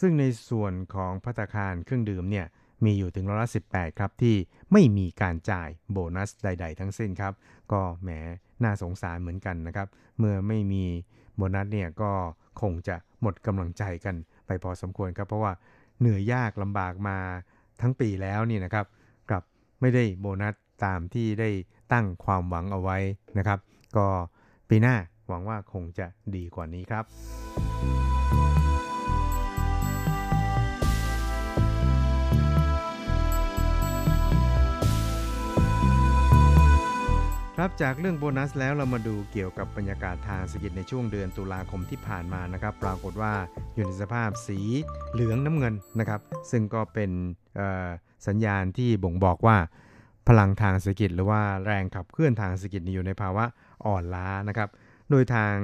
[0.00, 2.46] ซึ่งในส่วนของพัตคารเครื่องดื่มเนี่ย
[2.84, 3.60] มีอยู่ถึงร้อยละสิ
[3.98, 4.36] ครับที่
[4.72, 7.32] ไม่มีการจ่ายโบนัสใด ๆ ทั้งสิ้นครับ
[7.72, 8.10] ก็แหม
[8.64, 10.84] น่าสงสารเหมือนกันนะครับ เมื่อไม่มี
[11.36, 12.12] โบนัสเนี่ยก็
[12.60, 15.52] คงจะหมดกำลังใจกันไปพอสมควรครับ เพราะว่า
[16.00, 17.18] เหนื่อยยากลำบากมา
[17.80, 18.86] ทั้งปีแล้วนี่นะครับ
[19.80, 21.50] ไม่ได้โบนัสตามที่ได้
[21.92, 22.98] ตั้งความหวังเอาไว้
[23.38, 23.58] นะครับ
[23.96, 24.06] ก็
[24.68, 24.96] ปีหน้า
[25.28, 27.04] หวังว่าคงจะดีกว่านี้ครับ
[37.62, 43.32] ครับจากเรื่องโบนัสแล้วเรามาดูเกี่ยวกับบรรยากาศทางเศรษฐกิจในช่วงเดือนตุลาคมที่ผ่านมานะครับ ปรากฏว่า
[43.74, 44.58] อยู่ในสภาพสี
[45.12, 47.10] เหลืองน้ำเงินนะครับ ซึ่งก็เป็น
[48.26, 49.56] สัญญาณที่บ่งบอกว่า
[50.28, 53.44] พลังทางเศรษฐกิจ หรือว่าแรงขับเคลื่อนทางเศรษฐกิจอยู่ในภาวะ
[53.86, 54.68] อ่อนล้านะครับ
[55.10, 55.54] โดยทาง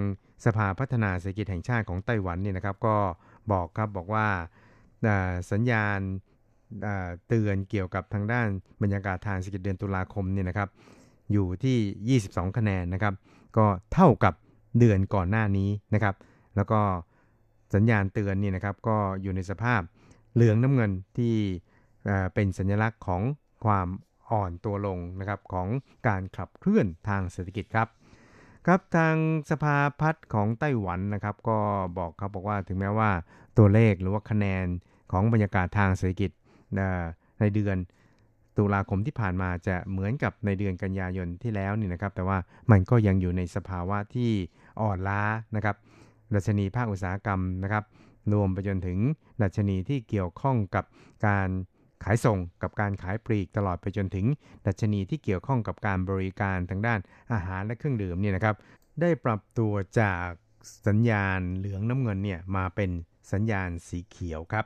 [0.45, 2.97] สภาพัฒนาเศรษฐกิจแห่งชาติของไต้หวันเนี่ยนะครับก็
[3.53, 4.27] บอกครับบอกว่า
[5.53, 5.99] สัญญาณ
[7.29, 8.47] เตือนเกี่ยวกับทางด้าน
[8.83, 10.71] บรรยากาศทางเศรษฐกิจเดือนตุลาคมเนี่ยนะครับ
[11.33, 13.15] อยู่ที่ 22 คะแนนนะครับ
[13.57, 14.35] ก็เท่ากับ
[14.79, 16.15] เดือนก่อนหน้านี้นะครับ
[16.57, 16.81] แล้วก็
[17.75, 19.81] สัญญาณเตือนนี่นะครับ ก็อยู่ในสภาพ
[20.35, 21.35] เหลืองน้ำเงินที่
[22.35, 23.23] เป็นสัญลักษณ์ของ
[23.65, 23.89] ความ
[24.31, 25.69] อ่อนตัวลงนะครับของ
[26.09, 27.89] การขับเคลื่อนทางเศรษฐกิจครับ
[28.67, 29.15] ครับทาง
[29.51, 31.59] สภาพัฒน์ของไต้หวันนะครับก็
[31.99, 33.11] บอกครับบอกว่าถึงแม้ว่า
[33.59, 34.67] ตัวเลขหรือว่าคะแนน
[35.13, 36.31] ของบรรยากาศทางเศรษฐกิจ
[37.41, 37.77] ในเดือน
[38.59, 42.39] ตุลาคมที่ผ่านมาจะเหมือนกับในเดือนกันยายนที่แล้วนี่นะครับ แต่ว่า
[42.71, 44.31] มันก็ยังอยู่ในสภาวะที่
[44.81, 45.23] อ่อนล้า
[45.57, 45.77] นะครับ
[46.35, 47.85] ดัชนีภาคอุตสาหกรรมนะครับ
[48.33, 48.99] รวมไปจนถึง
[49.43, 50.85] ดัชนีที่เกี่ยวข้องกับ
[51.27, 51.49] การ
[52.05, 54.27] ขายส่งกับการขายปลีกตลอดไปจนถึง
[54.67, 57.01] ดัชนีที่เกี่ยวข้องกับการบริการทางด้าน
[57.33, 58.57] อาหารและเครื่องดื่มเนี่ยนะครับ
[59.01, 60.29] ได้ปรับตัวจาก
[60.87, 62.91] สัญญาณเหลืองน้ำเงินเนี่ยมาเป็น
[63.33, 64.65] สัญญาณสีเขียวครับ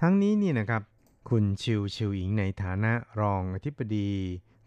[0.00, 0.82] ทั้งนี้นี่นะครับ
[1.28, 4.10] คุณชิวชิวหญิงในฐานะรองอธิบดี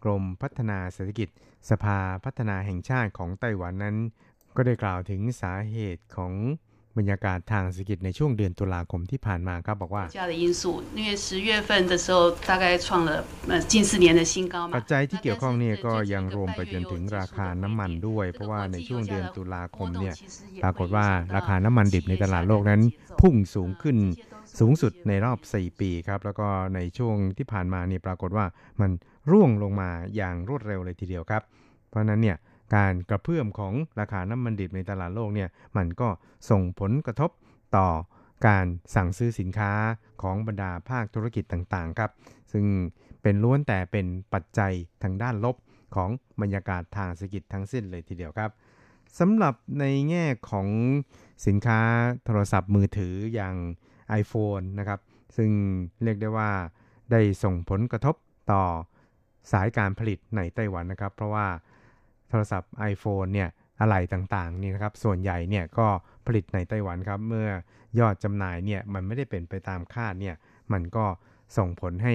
[0.04, 1.28] กรมพัฒนาเศรษฐกิจ
[1.70, 3.96] สภาพัฒนาแห่งชาติของไต้หวันนั้น
[4.56, 6.32] ก็ได้กล่าวถึงสาเหตุของ
[6.98, 10.04] บรรยากาศทางเศรษฐกิจในช่วงเดือนตุลาคมที่ผ่านมาครับบอกว่า
[14.76, 20.14] ปัจจัยที่เกี่ยวข้องนี่ก็ยังรวมไปจนถึงราคาน้ำมันด้วย เพราะว่าในช่วงเดือนตุลาคมเนี่ย
[20.62, 22.80] ปรากฏว่าราคาน้ำมันดิบในตลาดโลกนั้น
[23.20, 23.96] พุ่งสูงขึ้น
[24.58, 28.46] สูงสุดในรอบ 4 ปีครับ แล้วก็ในช่วงที่ผ่านมาเนี่ยปรากฏว่า
[28.80, 28.90] มัน
[29.30, 31.42] ร่วงลงมาอย่างรวดเร็วเลยทีเดียวครับ
[31.88, 32.36] เพราะนั้นเนี่ย
[32.76, 36.08] การกระเพื่อมของราคาน้ำมันดิบในตลาดโลกเนี่ยมันก็
[36.50, 37.30] ส่งผลกระทบ
[37.76, 37.88] ต่อ
[38.46, 39.72] การสั่งซื้อสินค้า
[40.22, 42.10] ของบรรดาภาคธุรกิจต่างๆครับ
[42.52, 42.64] ซึ่ง
[43.22, 45.56] เป็นล้วนแต่เป็นปัจจัยทางด้านลบ
[45.94, 48.50] ของบรรยากาศทางเศรษฐกิจทั้งสิ้นเลยทีเดียวครับ
[49.18, 50.68] สำหรับในแง่ของ
[51.46, 51.80] สินค้า
[52.24, 53.56] โทรศัพท์มือถืออย่าง
[54.20, 55.00] iPhone นะครับ
[55.36, 55.50] ซึ่ง
[56.02, 56.50] เรียกได้ว่า
[57.12, 58.14] ได้ส่งผลกระทบ
[58.52, 58.62] ต่อ
[59.52, 61.46] สายการผลิตในไต้หวันนะครับ เพราะว่า
[62.28, 63.48] โทรศัพท์ iPhone เนี่ย
[63.80, 65.86] อะไหล่ต่างๆนี่นะครับ ส่วนใหญ่เนี่ยก็
[66.26, 67.48] ผลิตในไต้หวันครับ เมื่อ
[67.98, 70.34] ยอดจำหน่ายเนี่ยมันไม่ได้เป็นไปตามคาดเนี่ย
[70.72, 71.04] มันก็
[71.56, 72.14] ส่งผลให้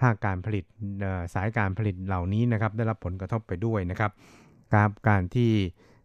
[0.00, 0.64] ภาคการผลิต
[1.34, 4.10] สายการผลิตเหล่านี้นะครับ ได้รับผลกระทบไปด้วยนะครับ
[4.74, 5.50] การการที่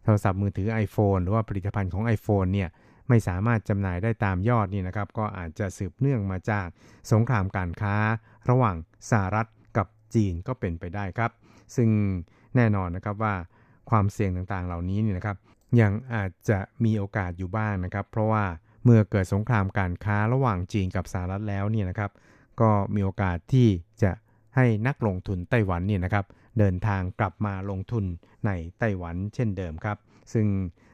[0.03, 2.69] โทรศัพท์มือถือ iPhone หรือว่าผลิตภัณฑ์ของ iPhone เนี่ย
[3.09, 6.67] ไม่สามารถจำหน่ายได้ตามยอดนี่นะครับ ก็อาจจะสืบเนื่องมาจาก
[7.11, 7.95] สงครามการค้า
[8.49, 8.75] ระหว่าง
[9.09, 11.31] สหรัฐกับจีนก็เป็นไปได้ครับ
[11.75, 11.89] ซึ่ง
[12.55, 13.35] แน่นอนนะครับว่า
[13.89, 15.37] ความเสี่ยงต่างๆเหล่านี้นี่นะครับ
[15.81, 18.43] ยังอาจจะมีโอกาสอยู่บ้างนะครับ เพราะว่า
[18.83, 22.11] เมื่อเกิดสงครามการค้าระหว่างจีนกับสหรัฐแล้วเนี่ยนะครับ
[22.61, 23.67] ก็มีโอกาสที่
[24.03, 24.11] จะ
[24.55, 26.25] ให้นักลงทุนไต้หวันเนี่ยนะครับ
[26.59, 28.05] เดินทางกลับมาลงทุน
[28.45, 29.97] ในไต้หวันเช่นเดิมครับ
[30.33, 30.47] ซึ่ง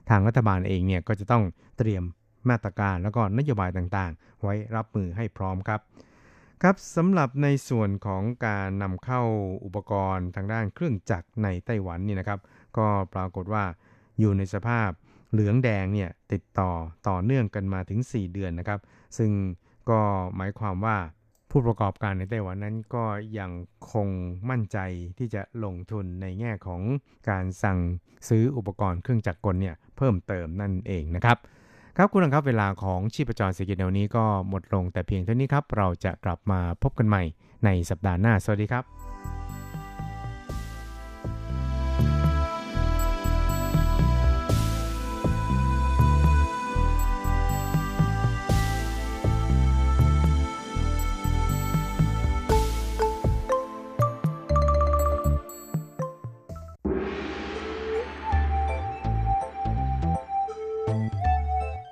[0.09, 1.43] ทางรัฐบาลเองเนี่ยก็จะต้อง
[1.77, 2.03] เตรียม
[2.49, 5.81] มาตรการแล้วก็นโยบายต่างๆ ไว้รับมือให้พร้อมครับ
[6.61, 9.21] ครับสำหรับในส่วนของการนำเข้า
[9.65, 12.39] อุปกรณ์ทางด้านเครื่องจักรในไต้หวันนี่นะครับ
[12.77, 13.63] ก็ปรากฏว่า
[14.19, 14.89] อยู่ในสภาพ
[15.31, 16.71] เหลืองแดงเนี่ยติดต่อ
[17.07, 18.79] ต่อเนื่องกันมาถึง 4 เดือนนะครับ
[19.17, 19.31] ซึ่ง
[19.89, 20.01] ก็
[20.35, 20.97] หมายความว่า
[21.51, 23.05] ผู้ประกอบการในไต้หวันนั้นก็
[23.39, 23.51] ยัง
[23.93, 24.07] คง
[24.49, 24.77] มั่นใจ
[25.17, 26.81] ที่จะลงทุนในแง่ของ
[27.29, 27.79] การสั่ง
[28.29, 31.37] ซื้ออุปกรณ์เครื่องจักรกลเนี่ยเพิ่มเติมนั่นเองนะครับ
[31.97, 37.23] ครับคุณครับเวลาของชีพจรเศรษฐกิจแนวนี้ก็หมดลงแต่เพียงเท่านี้ครับ เราจะกลับมาพบกันใหม่
[37.65, 38.98] ในสัปดาห์หน้า สวัสดีครับ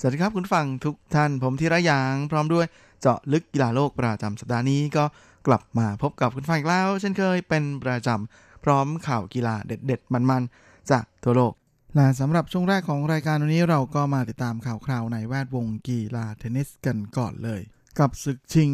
[0.00, 2.66] สวัสดีครับคุณฟังทุกท่านผมธีระยาง พร้อมด้วย
[3.00, 5.04] เจาะลึกกีฬาโลกประจำสัปดาห์นี้ก็
[5.46, 11.52] กลับมาพบกับคุณฟังอีกแล้ว เช่นเคยเป็นประจำพร้อมข่าวกีฬาเด็ด ๆ มันๆ จากทั่วโลก
[11.94, 17.60] และสำหรับช่วงแรกของรายการวันนี้เราก็มาติดตามข่าวคราวในแวดวงกีฬาเทนนิสกันก่อนเลย
[17.98, 18.70] กับศึกชิง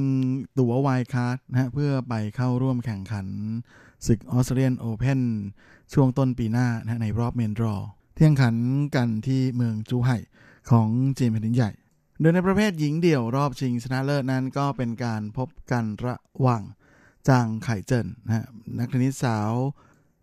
[0.59, 3.27] ตั๋วไวคาร์ดนะฮะเพื่อไปเข้าร่วมแข่งขัน
[4.07, 5.21] ศึกออสเตรเลียนโอเพน
[5.93, 7.75] ช่วงต้นปีหน้านะในรอบเมนดรอ
[8.15, 8.57] เที่ยงขัน
[8.95, 10.19] กันที่เมืองจูไห่
[10.71, 11.71] ของจีนแผ่นดินใหญ่
[12.21, 16.63] โดยในประเภทหญิงเดี่ยวรอบชิงชนะเลิศนั้นก็เป็นการพบกันระหว่าง
[17.29, 18.47] จางไข่เจินนะ
[18.79, 19.51] นักเทนนิสสาว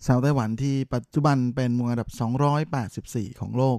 [0.06, 2.10] สาวไต้หวันที่ปัจจุบันเป็นมืออันดับ
[2.74, 3.78] 284 ของโลก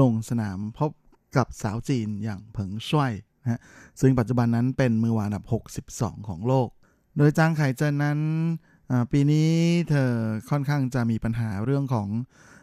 [0.00, 0.90] ลงสนามพบ
[1.36, 3.60] กับสาวจีนอย่างเผิงช่วยนะ
[4.00, 5.44] ซึ่งปัจจุบันนั้นเป็นมือวางอันดับ
[5.84, 6.68] 62 ของโลก
[7.16, 8.18] โดยจางไข่เจินนั้น
[9.12, 9.50] ปีนี้
[9.90, 10.10] เธอ
[10.50, 12.08] ค่อนข้างจะมีปัญหาเรื่องของ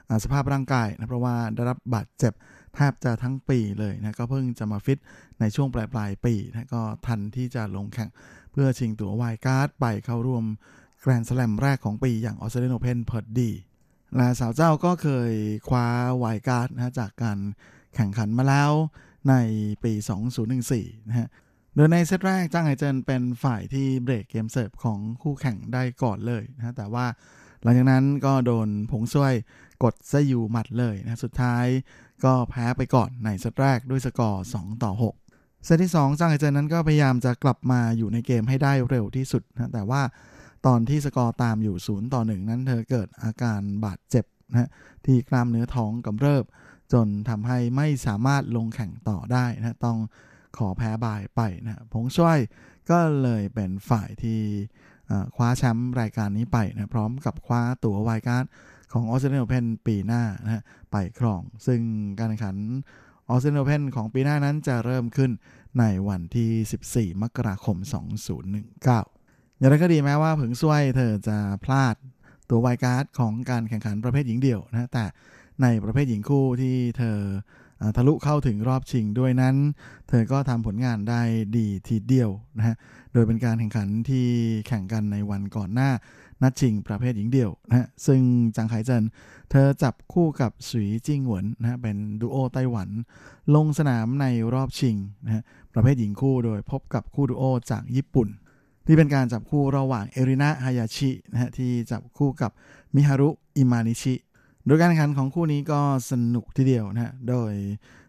[0.10, 2.34] อสภาพร่างกายนะเพราะว่าได้รับบาดเจ็บ
[2.75, 4.99] แทบจะทั้งปีเลยนะก็เพิ่งจะมาฟิต
[5.39, 8.09] ในช่วงปลายปลายปีนะก็ทันที่จะลงแข่ง
[8.51, 10.43] เพื่อชิงตั๋วไวลด์การ์ดไปเข้าร่วม
[11.01, 13.51] แกรนด์สแลมแรกของปีอย่างออสเตรเลียนโอเพนพอดี
[14.15, 15.33] และสาวเจ้าก็เคย
[15.67, 17.39] คว้าไวลด์การ์ดนะจากการ
[17.95, 18.71] แข่งขันมาแล้ว
[19.29, 19.33] ใน
[19.83, 19.93] ปี
[20.51, 21.29] 2014 นะฮะ
[21.75, 27.05] โดยในเซตแรกจางไข่เจินเป็นฝ่ายที่เบรกเกมเสิร์ฟของคู่แข่งได้ก่อนเลยนะแต่ว่า
[27.63, 29.33] หลังจากนั้นก็โดนเผิงซ่วย
[29.83, 31.65] กดซะอยู่หมัดเลยนะ สุดท้าย
[32.23, 34.91] ก็แพ้ไปก่อนในเซตแรกด้วยสกอร์ 2 ต่อ
[35.30, 40.01] 6 เซตที่2จางไข่เจินนั้นก็พยายามจะกลับมาอยู่ในเกมให้ได้เร็วที่สุดนะแต่ว่า
[40.65, 44.69] ตอนที่สกอร์ตามอยู่ 0 ต่อ 1 นั้นเธอเกิดอาการบาดเจ็บนะ
[45.06, 46.43] ที่กล้ามเนื้อท้องกำเริบ
[46.93, 49.97] จนทำให้ไม่สามารถลงแข่งต่อได้นะต้อง
[50.58, 52.39] ขอแพ้บายไปนะเผิงซ่วย
[52.89, 54.39] ก็เลยเป็นฝ่ายที่
[55.36, 58.45] คว้าแชมป์รายการนี้ไปนะพร้อมกับคว้าตั๋วไวลด์การ์ด
[58.95, 61.79] ของออสเตรเลียนโอเพนปีหน้านะไปครอง ซึ่ง
[62.19, 62.58] การแข่งขัน
[63.29, 65.31] ออสเตรเลียนโอเพนของปีหน้านั้นจะเริ่มขึ้น
[65.79, 67.77] ในวันที่ 14 มกราคม
[68.47, 71.95] 2019 อย่างไรก็ดีแม้ว่าเผิงซ่วยเธอจะพลาด
[72.49, 75.05] ตัวไวการ์ดของการแข่งขันประเภทหญิงเดี่ยวนะแต่
[75.62, 77.17] ในประเภทหญิงคู่ที่เธอ
[77.95, 79.55] ทะลุเข้าถึงรอบชิงด้วยนั้น
[80.10, 81.21] เธอก็ทำผลงานได้
[81.58, 82.75] ดีทีเดียวนะฮะ
[83.13, 84.27] โดยเป็นการแข่งขันที่
[84.67, 85.89] แข่งกันในวันก่อนหน้า
[86.41, 88.21] นัดชิงประเภทหญิงเดี่ยวนะฮะซึ่ง
[88.56, 89.04] จางไคเจิน
[89.50, 92.89] เธอจับคู่กับสุยจิ้งหวนนะฮะเป็นดูโอไต้หวัน
[93.56, 94.95] ลงสนามในรอบชิง
[95.26, 95.43] นะฮะ
[95.74, 98.28] ประเภทหญิงคู่โดยพบกับคู่ดูโอจากญี่ปุ่น
[98.86, 102.52] ที่เป็นการจับคู่ระหว่างเอรินะฮายาชินะฮะที่จับคู่กับ
[102.95, 104.15] มิฮารุอิมานิชิ
[104.65, 105.80] โดยการแข่งขันของคู่นี้ก็
[106.12, 107.54] สนุกทีเดียวนะฮะ โดย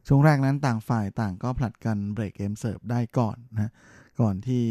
[0.06, 3.72] ช่วงแรกนั้นต่างฝ่ายต่างก็ผลัดกันเบรกเกมเสิร์ฟได้ก่อนนะ
[4.20, 4.64] ก่อนที่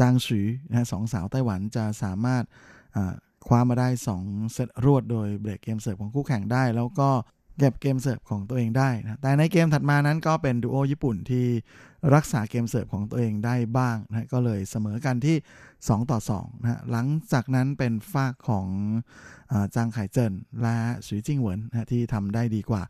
[0.00, 2.44] จางฉือนะสองสาวไต้หวันจะสามารถ
[3.46, 3.88] คว้ามาได้
[4.20, 7.10] 2 เซตรวดโดยเบรกเกมเสิร์ฟของคู่แข่งได้ แล้วก็
[7.60, 11.46] เก็บเกมเสิร์ฟของตัวเองได้นะแต่ในเกมถัดมานั้นก็เป็นดูโอญี่ปุ่นที่
[12.14, 15.36] รักษาเกมเสิร์ฟของตัวเองได้บ้างนะก็เลยเสมอกันที่
[15.74, 18.66] 2 ต่อ2นะหลังจากนั้นเป็นฝั่งของ
[19.74, 22.82] จางไข่เจินและสวีจิ้งเหวินนะที่ทำได้ดีกว่า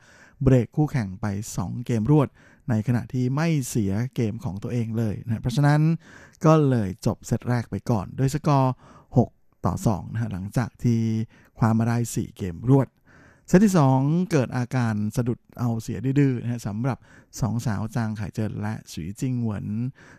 [0.43, 2.29] เบรกคู่แข่งไป 2 เกมรวด
[2.71, 5.81] ในขณะที่ไม่เสียเกมของตัวเองเลยนะเพราะฉะนั้น
[6.45, 8.75] ก็เลยจบเซตแรกไปก่อนโดยสกอร์
[9.19, 11.01] 6 ต่อ2นะฮะหลังจากที่
[11.59, 12.89] คว้ามาได้ 4 เกมรวด
[13.51, 16.99] เซตที่ 2 เกิดอาการสะดุดเอาเสียดื้อนะฮะสำหรับ
[17.31, 19.67] 2สาวจางไข่เจินและสุยจิงหวน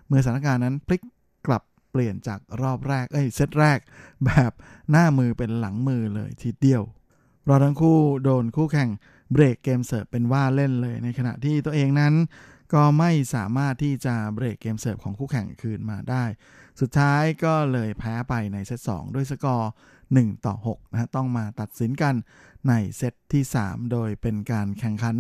[0.08, 1.02] เมื่อสถานการณ์นั้นพลิก
[1.48, 3.80] กลับเปลี่ยนจากรอบแรกเอ้ยเซตแรก
[4.26, 4.52] แบบ
[4.92, 6.84] หน้ามือเป็นหลังมือเลยทีเดียว
[7.46, 8.90] เรอทั้งคู่โดนคู่แข่ง
[9.32, 12.14] เบรกเกมเสิร์ฟเป็นว่าเล่นเลย ในขณะที่ตัวเองนั้น
[12.74, 16.24] ก็ไม่สามารถที่จะเบรกเกมเสิร์ฟของคู่แข่งคืนมาได้
[16.80, 19.72] สุดท้ายก็เลยแพ้ไปในเซต2ด้วยสกอร์
[20.08, 22.16] 1 ต่อ6นะฮะต้องมาตัดสินกัน
[22.70, 25.16] ในเซตที่ 3 โดยเป็นการแข่งขัน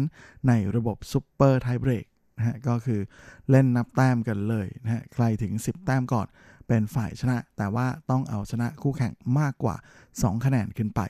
[0.47, 2.05] ในระบบซุปเปอร์ไทเบรก
[2.37, 3.01] นะฮะก็คือ
[3.49, 6.27] เล่นนับแต้มกันเลยนะฮะใครถึง 10 แต้มก่อน
[6.67, 9.75] เป็นฝ่ายชนะ แต่ว่าต้องเอาชนะคู่แข่งมากกว่า
[10.09, 11.01] 2 คะแนนขึ้นไป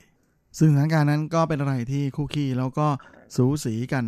[0.58, 2.88] ซึ่งสถานการณ์นั้นก็เป็นอะไรที่คู่ขี้แล้วก็
[3.36, 4.04] สูสีกัน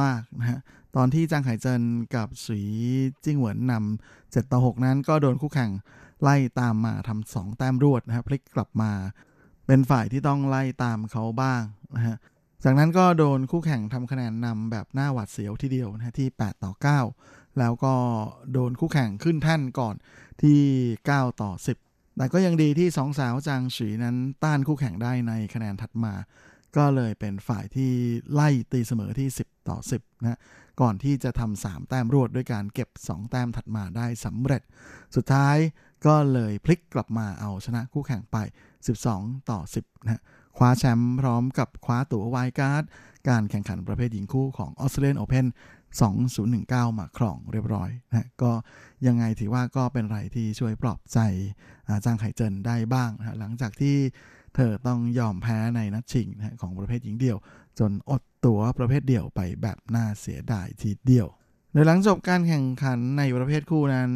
[0.00, 0.58] มากๆนะฮะ
[0.96, 1.82] ตอนที่จางไข่เจิน
[2.16, 2.60] กับสี
[3.24, 5.70] จิ้งเหวินนำ7ต่อ 6 นั้นก็โดนคู่แข่ง
[6.22, 8.92] ไล่ตามมาทำสองแต้มรวดนะฮะพลิกกลับมา
[9.68, 11.62] เป็นฝ่ายที่ต้องไล่ตามเขาบ้าง
[11.96, 12.16] นะฮะ
[12.64, 16.72] จากนั้นก็โดนคู่แข่งทำคะแนนนำแบบหน้าหวัดเสียวทีเดียวนะที่ 8 ต่อ
[17.14, 17.94] 9 แล้วก็
[18.52, 19.94] โดนคู่แข่งขึ้นแท่นก่อน
[20.42, 20.60] ที่
[21.02, 21.52] 9 ต่อ
[21.84, 26.14] 10 แต่ก็ยังดีที่สองสาวจางฉีนั้นต้านคู่แข่งได้ในคะแนนถัดมา
[26.76, 27.92] ก็เลยเป็นฝ่ายที่
[28.32, 30.38] ไล่ตีเสมอที่ 10 ต่อ 10 นะ
[30.80, 34.62] ก่อนที่จะทำ3แต้มรวดด้วยการเก็บ 2 แต้มถัดมาได้สำเร็จ
[35.16, 35.56] สุดท้าย
[36.06, 38.36] ก็เลยพลิกกลับมาเอาชนะคู่แข่งไป
[38.86, 40.22] 12 ต่อ 10นะ
[40.56, 42.82] คว้าแชมป์พร้อมกับคว้าตั๋วไวการ์ด
[43.28, 45.46] การแข่งขันประเภทหญิงคู่ของออสเตรเลียนโอเพน
[46.22, 48.52] 2019 มาครองเรียบร้อยนะก็
[49.06, 51.18] ยังไงถือว่าก็เป็นอะไรที่ช่วยปลอบใจ
[52.04, 53.96] จางไข่เจินได้บ้างนะหลังจากที่
[54.54, 57.38] เธอต้องยอมแพ้ในนัดชิงนะของประเภทหญิงเดี่ยว
[57.78, 61.28] จนอดตั๋วประเภทเดี่ยวไปแบบน่าเสียดายทีเดียว
[61.72, 64.10] โดยหลังจบการแข่งขันในประเภทคู่นั้น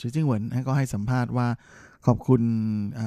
[0.00, 1.48] สวีจิ้งเหวินก็ให้สัมภาษณ์ว่า
[2.06, 2.42] ขอบคุณ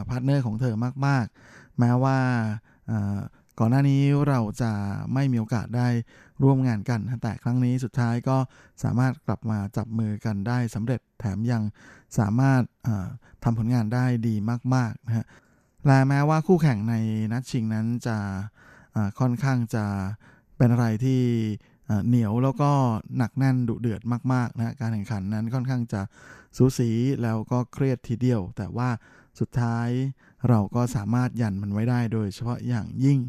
[0.09, 0.75] พาร์ทเนอร์ของเธอ
[1.07, 2.17] มาก ๆ แม้ว่า
[3.59, 4.71] ก่อนหน้านี้เราจะ
[5.13, 5.87] ไม่มีโอกาสได้
[6.43, 8.37] ร่วมงานกัน แต่ครั้งนี้สุดท้ายก็
[8.83, 11.63] สามารถกลับมาจับมือกันได้สำเร็จแถมยัง
[12.19, 12.61] สามารถ
[13.43, 14.35] ทำผลงานได้ดี
[14.75, 15.25] มากๆนะฮะ
[15.85, 16.95] และแม้ว่าคู่แข่งใน
[17.31, 18.17] นัดชิงนั้นจะ
[19.19, 19.85] ค่อนข้างจะ
[20.57, 21.21] เป็นอะไรที่
[22.07, 22.71] เหนียวแล้วก็
[23.17, 24.01] หนักแน่นดุเดือด
[24.33, 26.01] มากๆนะการแข่งขันนั้นค่อนข้างจะ
[26.57, 26.89] สูสี
[27.21, 28.89] แล้วก็เครียดทีเดียว แต่ว่า
[29.39, 29.89] สุดท้าย
[30.49, 33.19] เราก็สามารถยันมันไว้ได้โดยเฉพาะอย่างยิ่ง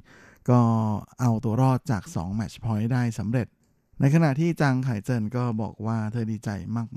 [0.50, 0.60] ก็
[1.20, 3.46] เอาตัวรอดจาก2แมตช์พอยต์ได้สำเร็จ
[4.00, 6.50] ในขณะที่จางไข่เจินก็บอกว่าเธอดีใจ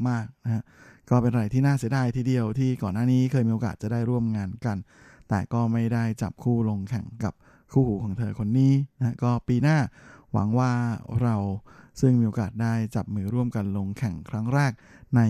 [0.07, 0.63] มากๆนะฮะ
[1.09, 4.77] ก็เป็นอะไรที่น่าเสียดายทีเดียวที่ก่อนหน้านี้เคยมีโอกาสจะได้ร่วมงานกัน
[5.29, 7.33] แต่ก็ไม่ได้จับคู่ลงแข่งกับ
[7.71, 9.77] คู่หูของเธอคนนี้นะก็ปีหน้า
[10.33, 10.71] หวังว่า
[11.21, 11.35] เรา
[12.01, 14.71] ซึ่งมีโอกาสได้จับมือร่วมกันลงแข่งครั้งแรก
[15.15, 15.21] ใน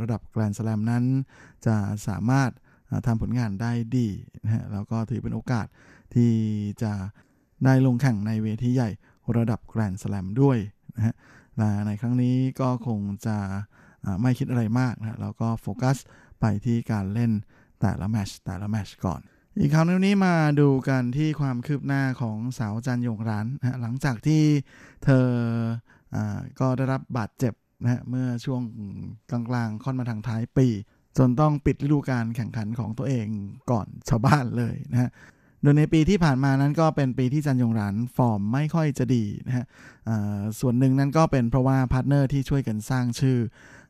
[0.00, 1.04] ระดับแกรนด์สแลมนั้น
[1.66, 1.76] จะ
[2.08, 2.50] สามารถ
[3.06, 4.08] ทำผลงานได้ดี
[4.44, 5.66] นะฮะแล้วก็ถือเป็นโอกาส
[6.14, 6.32] ที่
[6.82, 6.92] จะ
[7.64, 8.90] ได้ลงแข่งในเวทีใหญ่
[9.36, 10.58] ระดับแกรนด์สแลมด้วย
[10.96, 11.14] นะฮะ
[11.56, 13.38] และในครั้งนี้ก็คงจะ
[14.22, 15.96] ไม่คิดอะไรมากนะแล้วก็โฟกัส
[16.40, 17.32] ไปที่การเล่น
[17.80, 19.20] แต่ละแมตช์แต่ละแมตช์ก่อน
[19.60, 24.42] อีกคราวนี้มาดูกันที่ความคืบหน้าของสาวจันหย่งหรานนะหลังจากที่
[25.04, 25.26] เธอ
[26.14, 26.16] อ
[26.60, 28.62] ก็ได้รับบาดเจ็บนะเมื่อช่วง
[29.30, 30.68] กลางๆค่อนมาทางท้ายปี
[31.18, 33.26] จนต้องปิดฤดูการแข่งขันของตัวเอง
[33.70, 35.10] ก่อนชาวบ้านเลยนะฮะ
[35.62, 39.64] โดยในปีที่ผ่านมานั้นก็เป็นปีที่จันหย่งหรานฟอร์มไม่ค่อยจะดีนะฮะ
[40.60, 43.38] ส่วนหนึ่งนั้นก็เป็นเพราะว่าพาร์ทเนอร์ที่ช่วยกันสร้างชื่อ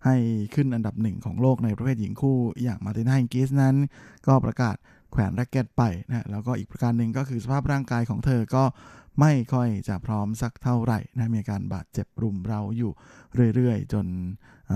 [0.05, 0.17] ให้
[0.55, 3.77] ขึ้นอันดับหนึ่งของโลกในประเภทหญิงคู่อย่างมาร์ตินาฮิงกิสนั้น
[4.27, 4.77] ก็ประกาศ
[5.11, 8.65] แขวนแร็กเก็ตไปนะแล้วก็อีกประการหนึ่งก็คือสภาพร่างกายของเธอก็
[9.21, 12.93] ไม่ค่อยจะพร้อมสักเท่าไหร่นะมีการบาดเจ็บรุมเร้าอยู่
[13.55, 14.07] เรื่อยๆ จน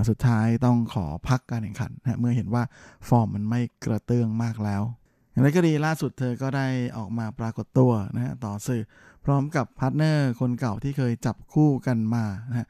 [0.09, 2.63] สุดท้ายต้องขอพักการแข่งขันนะเมื่อเห็นว่า
[3.09, 4.83] ฟอร์มมันไม่กระเตื้องมากแล้ว
[5.31, 6.67] อย่างไรก็ดีล่าสุดเธอก็ได้
[6.97, 8.83] ออกมาปรากฏตัวนะต่อสื่อ
[9.25, 12.69] พร้อมกับพาร์ทเนอร์คนเก่าที่เคยจับคู่กันมานะ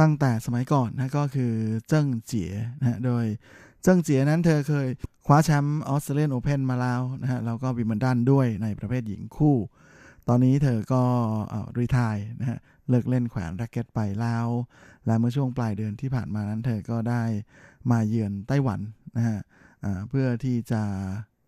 [0.00, 1.52] ตั้งแต่สมัยก่อนนะก็คือ
[1.88, 3.24] เจิ้งเจี๋ยนะโดย
[3.82, 4.88] เจิ้งเจี๋ยนั้นเธอเคย
[5.26, 9.56] คว้าแชมป์ออสเตรเลียนโอเพนมาแล้วนะฮะแล้วก็วิมเบิลดันด้วยในประเภทหญิงคู่
[10.28, 11.02] ตอนนี้เธอก็
[11.78, 12.58] retire นะฮะ
[12.88, 14.46] เลิกเล่นแขวนแร็กเก็ตไปแล้ว
[15.06, 17.22] และเมื่อช่วงปลายเดือนที่ผ่านมานั้นเธอก็ได้
[17.90, 18.80] มาเยือนไต้หวัน
[19.16, 19.38] นะฮะ
[20.08, 20.82] เพื่อที่จะ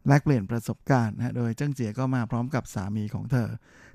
[0.08, 3.48] แลกเปลี่ยนประสบการณ์นะโดยเจิ้งเจี๋ยก็มาพร้อมกับสามีของเธอ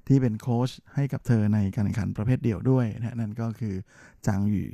[0.08, 3.76] ที่เป็นโค้ชให้กับเธอในการแข่งขันประเภทเดี่ยวด้วยนะนั่นก็คือ
[4.28, 4.68] จางหยู่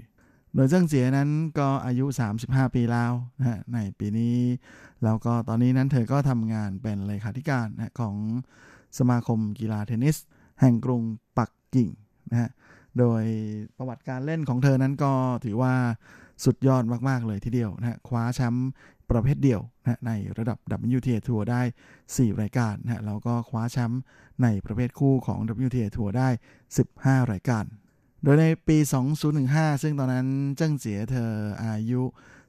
[0.56, 1.30] โดยเจิ้งเจียนั้น
[1.60, 2.06] ก็อายุ
[2.40, 4.38] 35 ปีแล้วนะในปีนี้
[5.04, 8.16] แล้วก็ตอนนี้นั้นเธอก็ทำงานเป็นเลขาธิการนะของ
[8.98, 10.18] สมาคมกีฬาเทนนิส
[10.62, 11.02] แห่งกรุง
[11.38, 11.90] ปักกิ่ง
[12.32, 12.50] นะฮะ
[13.00, 13.24] โดย
[13.78, 15.14] ประวัติการเล่นของเธอนั้นก็
[15.46, 15.74] ถือว่า
[16.44, 18.70] สุดยอดมาก ๆ เลยทีเดียวนะคว้าแชมป์
[19.12, 20.58] ประเภทเดี่ยวนะในระดับ
[20.96, 21.62] WTA ทัวร์ได้
[22.02, 24.02] 4 รายการนะแล้วก็คว้าแชมป์
[24.44, 26.30] ในประเภทคู่ของ WTA ทัวร์ได้
[26.80, 27.66] 15 รายการ
[28.24, 28.78] โดยในปี
[29.30, 31.32] 2015 ซึ่งตอนนั้นเจิ้งเจียเธอ
[31.64, 32.02] อายุ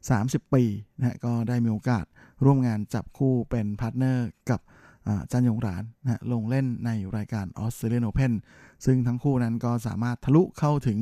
[0.03, 0.65] 30 ปี
[0.99, 2.05] นะก็ได้มีโอกาส
[2.45, 4.61] ร่วมงานจับคู่เป็น partner กับ
[5.33, 8.33] จันยงรานนะลงเล่นในรายการออสเตรเลียนโอเพน
[8.85, 10.99] ซึ่งทั้งคู่นั้นก็สามารถทะลุเข้าถึง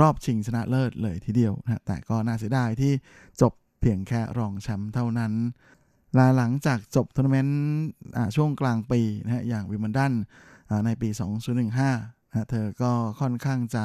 [0.00, 2.92] รอบชิงชนะเลิศเลยทีเดียวนะแต่ก็น่าเสียดายที่
[3.40, 5.32] จบเพียงแค่รองแชมป์เท่านั้น
[6.18, 7.60] ลาหลังจากจบทัวร์นาเมนต์
[8.36, 10.12] ช่วงกลางปีนะฮะอย่างวิมเบิลดัน
[10.86, 11.08] ในปี
[11.74, 13.84] 2015 นะเธอก็ค่อนข้างจะ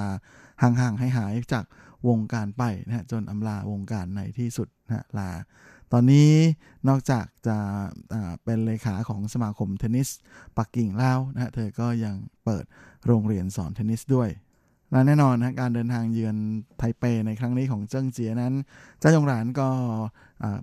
[0.61, 1.65] ห่างๆให้หายจาก
[2.07, 5.31] วงการไปนะฮะจนอำลาวงการในที่สุดนะลา
[5.91, 6.31] ตอนนี้
[6.87, 7.57] นอกจากจะ
[8.43, 10.09] เป็นเลขาของสมาคมเทนนิส
[10.57, 12.65] ปักกิ่งแล้วนะเธอก็ยังเปิด
[13.05, 14.29] โรงเรียนสอนเทนนิสด้วย
[14.91, 16.35] และแน่นอนนะการเดินทางเยือน
[16.77, 18.53] ไทเปในครั้งนี้ของเจิ้งเจียนั้น
[18.99, 19.69] เจ้าหยงหลานก็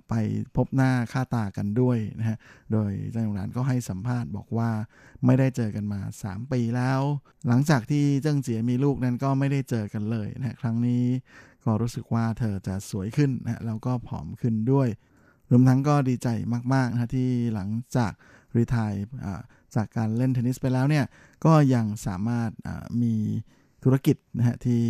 [0.09, 0.13] ไป
[0.55, 2.37] พบหน้าค่าตากันด้วยนะฮะ
[2.71, 4.69] โดยเจ้าหยงหลานก็ให้สัมภาษณ์บอกว่า
[5.25, 7.01] ไม่ได้เจอกันมา 3 ปีแล้ว
[7.47, 11.03] หลังจากที่เจิ้งเจียมีลูกนั้นก็ไม่ได้เจอกันเลยนะครั้งนี้
[11.65, 14.89] ก็รู้สึกว่าเธอจะสวยขึ้นนะแล้วก็ผอมขึ้นด้วย
[15.51, 16.27] รวมทั้งก็ดีใจ
[16.73, 18.11] มากๆนะที่หลังจาก
[18.57, 18.93] รีทาย
[19.75, 21.05] จากการเล่นเทนนิสไปแล้วเนี่ย
[21.45, 22.49] ก็ยังสามารถ
[23.01, 23.15] มี
[23.83, 24.81] ธุรกิจนะฮะที่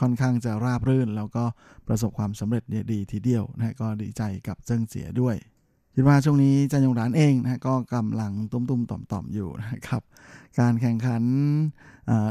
[0.00, 1.44] ค่อนข้างจะราบรื่น แล้วก็
[1.88, 5.36] ประสบความสำเร็จดีทีเดียวนะะก็ดีใจกับเจิ้งเจียด้วย
[5.94, 10.02] คิดว่าช่วงนี้จันยงร้านเองนะก็กำลังตุ้มๆต่อมๆอยู่นะครับ
[10.58, 11.22] การแข่งขัน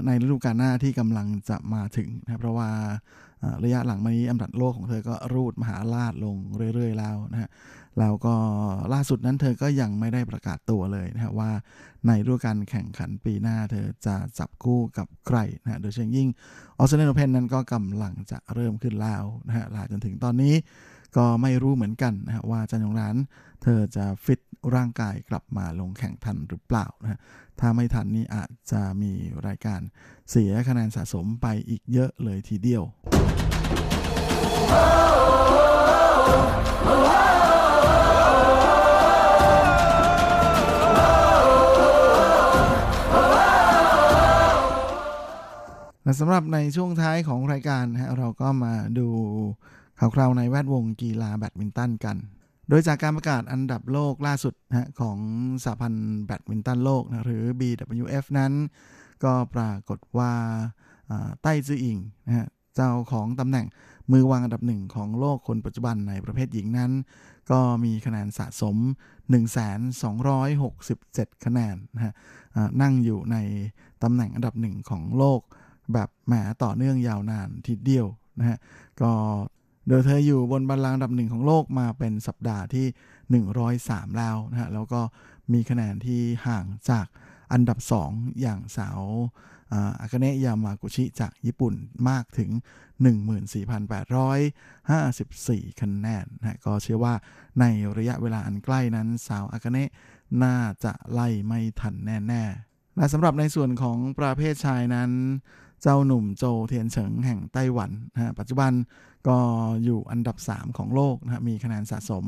[0.05, 2.69] ในฤดูกาลหน้าที่กำลังจะมาถึงนะเพราะว่า
[3.63, 6.35] ระยะหลังมานี้อันดับโลกของเธอก็รูดมหาลาดลง
[6.73, 7.49] เรื่อย ๆ แล้วนะฮะ
[7.99, 8.35] แล้วก็
[8.93, 11.51] ล่าสุดนั้นเธอก็ยังไม่ได้ประกาศตัวเลยนะฮะว่า
[12.07, 16.27] ในฤดูกาลแข่งขันปีหน้าเธอจะจับคู่กับใครนะฮะโดยเฉพาะยิ่ง
[16.77, 20.53] ออสเตรเลียนโอเพนนั้นก็กำลังจะเริ่มขึ้นแล้วนะฮะลาจนถึงตอนนี้
[21.17, 23.15] ก็ไม่รู้เหมือนกันนะฮะว่าจันยงร้าน
[23.63, 24.39] เธอจะฟิต
[24.75, 27.19] ร่างกายกลับมาลงแข่งทันหรือเปล่านะฮะ
[27.59, 29.11] ถ้าไม่ทันนี่อาจจะมี
[29.47, 29.81] รายการ
[30.29, 32.83] เสียคะแนนสะสมไปอีกเยอะเลยทีเดียว
[46.05, 49.07] และสำหรับในช่วงท้ายของรายการฮะเราก็มาดู
[49.99, 52.17] ข่าวคราวในแวดวงกีฬาแบดมินตันกัน
[52.69, 55.17] โดยจากการประกาศอันดับโลกล่าสุดนะของ
[55.63, 58.53] สหพันธ์แบดมินตันโลกนะหรือ BWF นั้น
[59.23, 60.31] ก็ปรากฏว่า
[61.41, 63.65] ไต้จื้ออิงนะฮะเจ้าของตำแหน่ง
[64.11, 66.91] มือวางอันดับหนึ่งของโลกคนปัจจุบันในประเภทหญิงนั้น
[67.51, 68.77] ก็มีคะแนนสะสม
[70.11, 72.13] 1,267 คะแนนนะฮะ
[72.81, 73.37] นั่งอยู่ใน
[74.03, 75.41] ตำแหน่งอันดับหนึ่งของโลก
[75.93, 76.33] แบบแหม
[76.63, 78.07] ต่อเนื่องยาวนานทีเดียว
[78.39, 78.57] นะฮะ
[79.01, 79.11] ก็
[79.87, 82.85] โดยเธออยู่บนบัลลังก์ดับหนึ่งของโลกมาเป็นสัปดาห์ที่
[83.73, 85.01] 103 แล้วนะฮะแล้วก็
[85.53, 87.05] มีคะแนนที่ห่างจาก
[87.51, 87.77] อันดับ
[88.09, 89.01] 2 อย่างสาว
[90.01, 91.73] อากาเนะยามากุชิจากญี่ปุ่น
[92.09, 92.49] มากถึง
[94.55, 97.13] 14,854 คะแนนนะก็เชื่อว่า
[97.59, 97.65] ใน
[97.97, 99.89] ระยะเวลาอันใกล้นั้นสาวอากาเนะ
[100.43, 105.09] น่าจะไล่ไม่ทันแน่ ๆ และสำหรับในส่วนของประเภทชายนั้น
[105.87, 108.71] เจ้าหนุ่มโจเทียนเฉิงแห่งไต้หวันนะฮะปัจจุบัน
[109.27, 109.37] ก็
[109.83, 112.25] อยู่อันดับ 3 ของโลกนะฮะมีคะแนนสะสม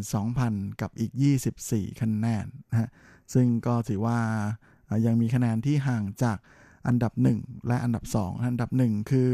[0.00, 1.12] 82,000 กับอีก
[1.56, 2.88] 24 คะแนนนะฮะ
[3.34, 4.18] ซึ่งก็ถือว่า
[5.06, 6.38] ยังมีคะแนนที่ห่างจาก
[6.86, 9.30] อันดับ 1 และอันดับ 2 อันดับ 1 คือ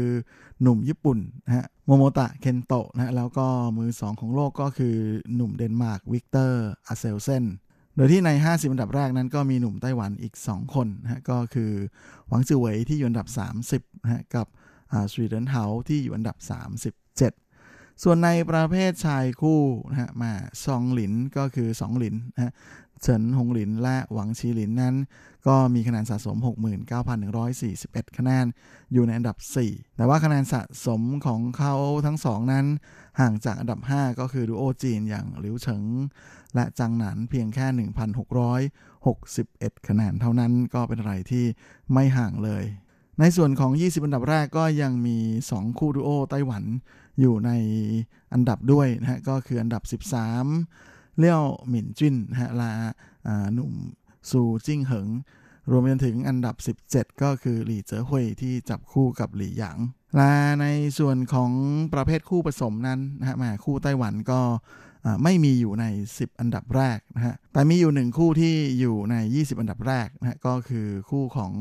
[0.61, 3.47] หนุ่มญี่ปุ่นนะฮะโมโมตะเคนโตะนะแล้วก็
[3.77, 4.95] มือ 2 ของโลกก็คือ
[5.35, 7.45] หนุ่มเดนมาร์กวิกเตอร์อาเซลเซน
[7.97, 11.71] โดยที่ใน 50 อันดับแรกนั้นก็มีหนุ่มไต้หวันอีก 2 คนนะฮะก็คือ
[12.27, 13.27] หวังจือเหวยที่อยู่อันดับ
[13.67, 14.47] 30นะฮะกับ
[15.11, 16.37] สวีเดนเฮาที่อยู่อันดับ
[17.01, 17.46] 37
[18.03, 20.31] ส่วนในประเภทชายคู่นะฮะมา
[20.63, 22.53] ซองหลินก็คือ2หลินนะฮะ
[23.01, 24.95] เฉินหงหลินและหวังชีหลินนั้น
[25.47, 26.37] ก็มีคะแนนสะสม
[27.27, 28.45] 69,141 คะแนน
[28.93, 29.37] อยู่ในอันดับ
[29.67, 31.75] 4 แต่ว่าคะแนนสะสมของเขา
[32.05, 32.65] ทั้งสองนั้น
[33.19, 35.83] ห่างจากอันดับ 5 ก็คือดูโอจีนอย่างหลิวเฉิง
[36.55, 37.87] และจังหนันเพียงแค่
[38.63, 41.45] 1,661 คะแนนเท่านั้นก็เป็นอะไรที่
[41.93, 42.63] ไม่ห่างเลย
[43.19, 45.17] ในส่วนของ 20 อันดับแรกก็ยังมี
[45.51, 46.63] 2 คู่ดูโอไต้หวัน
[47.19, 47.51] อยู่ใน
[48.33, 52.71] อันดับด้วยนะฮะก็คืออันดับ 13 เลี่ยวหมินจิ้นนะฮะลา
[53.53, 53.73] หนุ่ม
[54.29, 55.07] ซูจิ้งเหิง
[55.69, 56.55] รวมไปถึงอันดับ
[56.89, 59.77] 17 ก็คือหลี่เจ๋อฮุยที่จับคู่กับหลี่หยาง
[60.19, 60.65] ละใน
[60.99, 61.51] ส่วนของ
[61.93, 64.41] ประเภทคู่ผสมนั้นนะฮะมาคู่ไต้หวันก็
[65.23, 71.51] ไม่มีอยู่ใน 10 อันดับแรกนะฮะ แต่มีอยู่หนึ่งคู่ที่อยู่ใน 20 อันดับแรกนะฮะ ก็คือคู่ของ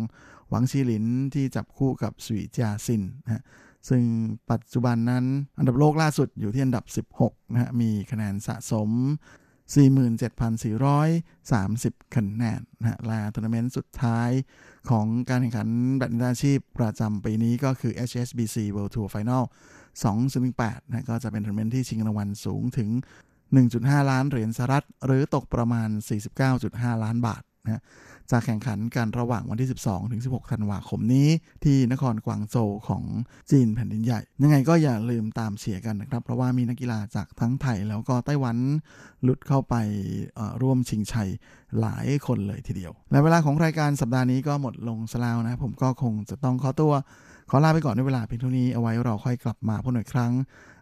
[0.51, 1.05] หวังชีหลิน
[1.35, 3.43] ที่จับคู่กับสุยจาซินนะฮะ
[3.89, 4.03] ซึ่ง
[4.51, 5.24] ปัจจุบันนั้น
[5.59, 8.91] อันดับโลกล่าสุดอยู่ที่อันดับ 16 นะฮะ มีคะแนนสะสม
[9.74, 14.30] 47,430 คะแนนนะฮะและทัวร์นาเมนต์สุดท้าย
[14.91, 19.43] ของการแข่งขันแบดมินตันอาชีพประจำปีนี้ก็คือ HSBC World Tour Final
[20.16, 22.91] 2018 นะก็จะเป็นทัวร์นาเมนต์ที่ชิงรางวัลสูงถึง
[23.51, 25.89] 1.5 ล้านเหรียญสหรัฐ หรือตกประมาณ
[26.47, 27.82] 49.5 ล้านบาทนะ
[28.31, 31.29] จะแข่งขันกันระหว่างวันที่ 12 ถึง 16 ธันวาคมนี้
[31.64, 33.03] ที่นครกวางโจวของ
[33.51, 38.57] จีนแผ่นดินใหญ่ ยังไงก็อย่าลืมตามเชียร์กันนะครับ เพราะว่ามีนักกีฬาจากทั้งไทยแล้วก็ไต้หวัน
[39.27, 39.74] ลุดเข้าไป
[40.62, 41.29] ร่วมชิงชัย
[41.81, 46.93] หลายคนเลยทีเดียว และเวลาของรายการสัปดาห์นี้ก็หมดลงซะแล้วนะ ผมก็คงจะต้องขอตัว
[47.51, 50.33] ขอลาไปก่อนในเวลาเพียงเท่านี้เอาไว้เราค่อยกลับมาพบกันอีกครั้ง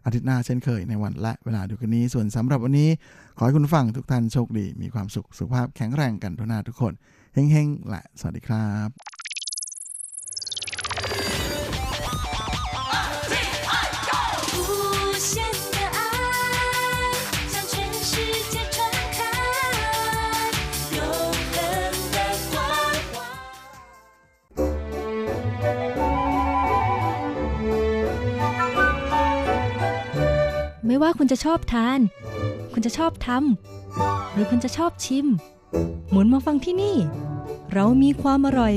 [0.05, 2.89] อาทิตย์หน้าเช่นเคยในวันและเวลาเดียวกันนี้ ส่วนสำหรับวันนี้
[3.37, 6.93] ขอให้คุณฟังทุกท่านโชคดี มีความสุขสุขภาพแข็งแรงกันทุกหน้าทุกคน
[7.35, 8.89] เฮ้งๆแหละสวัสดีครับ
[30.87, 31.99] ไม่ว่าคุณจะชอบทาน
[32.73, 35.27] คุณจะชอบทำ หรือคุณจะชอบชิม
[36.11, 36.97] หมุนมาฟังที่นี่
[37.73, 38.73] เรามีความอร่อย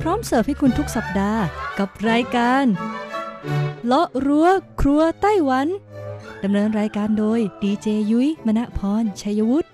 [0.00, 1.42] พร้อมเสิร์ฟให้คุณทุกสัปดาห์
[1.78, 2.64] กับรายการ
[3.86, 4.48] เลาะรั้ว
[4.80, 5.66] ครัวไต้หวัน
[6.42, 9.68] ดำเนินรายการโดยดีเจยุ้ยมณพรชัยวุฒิ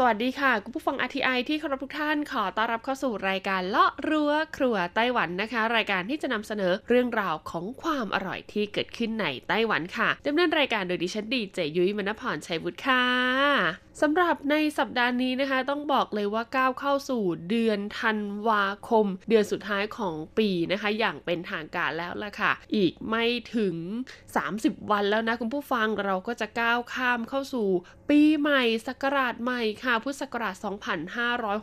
[0.00, 13.04] สวัสดีค่ะ คุณผู้ฟัง RTI ที่เคารพทุกท่านขอต้อนรับเข้าสู่รายการเลาะรั้วครัวไต้หวันนะคะ รายการที่จะนำเสนอเรื่องราวของความอร่อยที่เกิดขึ้นในไต้หวันค่ะดำเนินรายการโดยดิฉันดีเจยุ้ยมณพรชัยวุฒิค่ะ
[14.02, 18.18] สำหรับในสัปดาห์นี้นะคะ ต้องบอกเลยว่าก้าวเข้าสู่เดือนธัน
[18.48, 23.24] วาคม เดือนสุดท้ายของปีนะคะ อย่างเป็นทางการแล้วล่ะค่ะ อีกไม่
[23.56, 23.76] ถึง
[24.32, 27.68] 30 วันแล้วนะคุณผู้ฟังเราก็จะก้าวข้ามเข้าสู่
[28.10, 30.54] ปีใหม่ศักราชใหม่ค่ะพุทธศักราช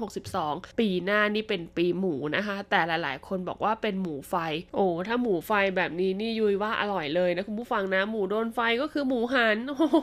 [0.05, 4.35] 2562 ปีหน้านี่เป็นปีหมูนะคะ แต่หลายๆ คนบอกว่าเป็นหมูไฟ
[4.75, 9.97] โอ้ถ้าหมูไฟแบบนี้นี่ยุยว่าอร่อยเลยนะคุณผู้ฟังนะ หมูโดนไฟก็คือหมูหัน โอ้โห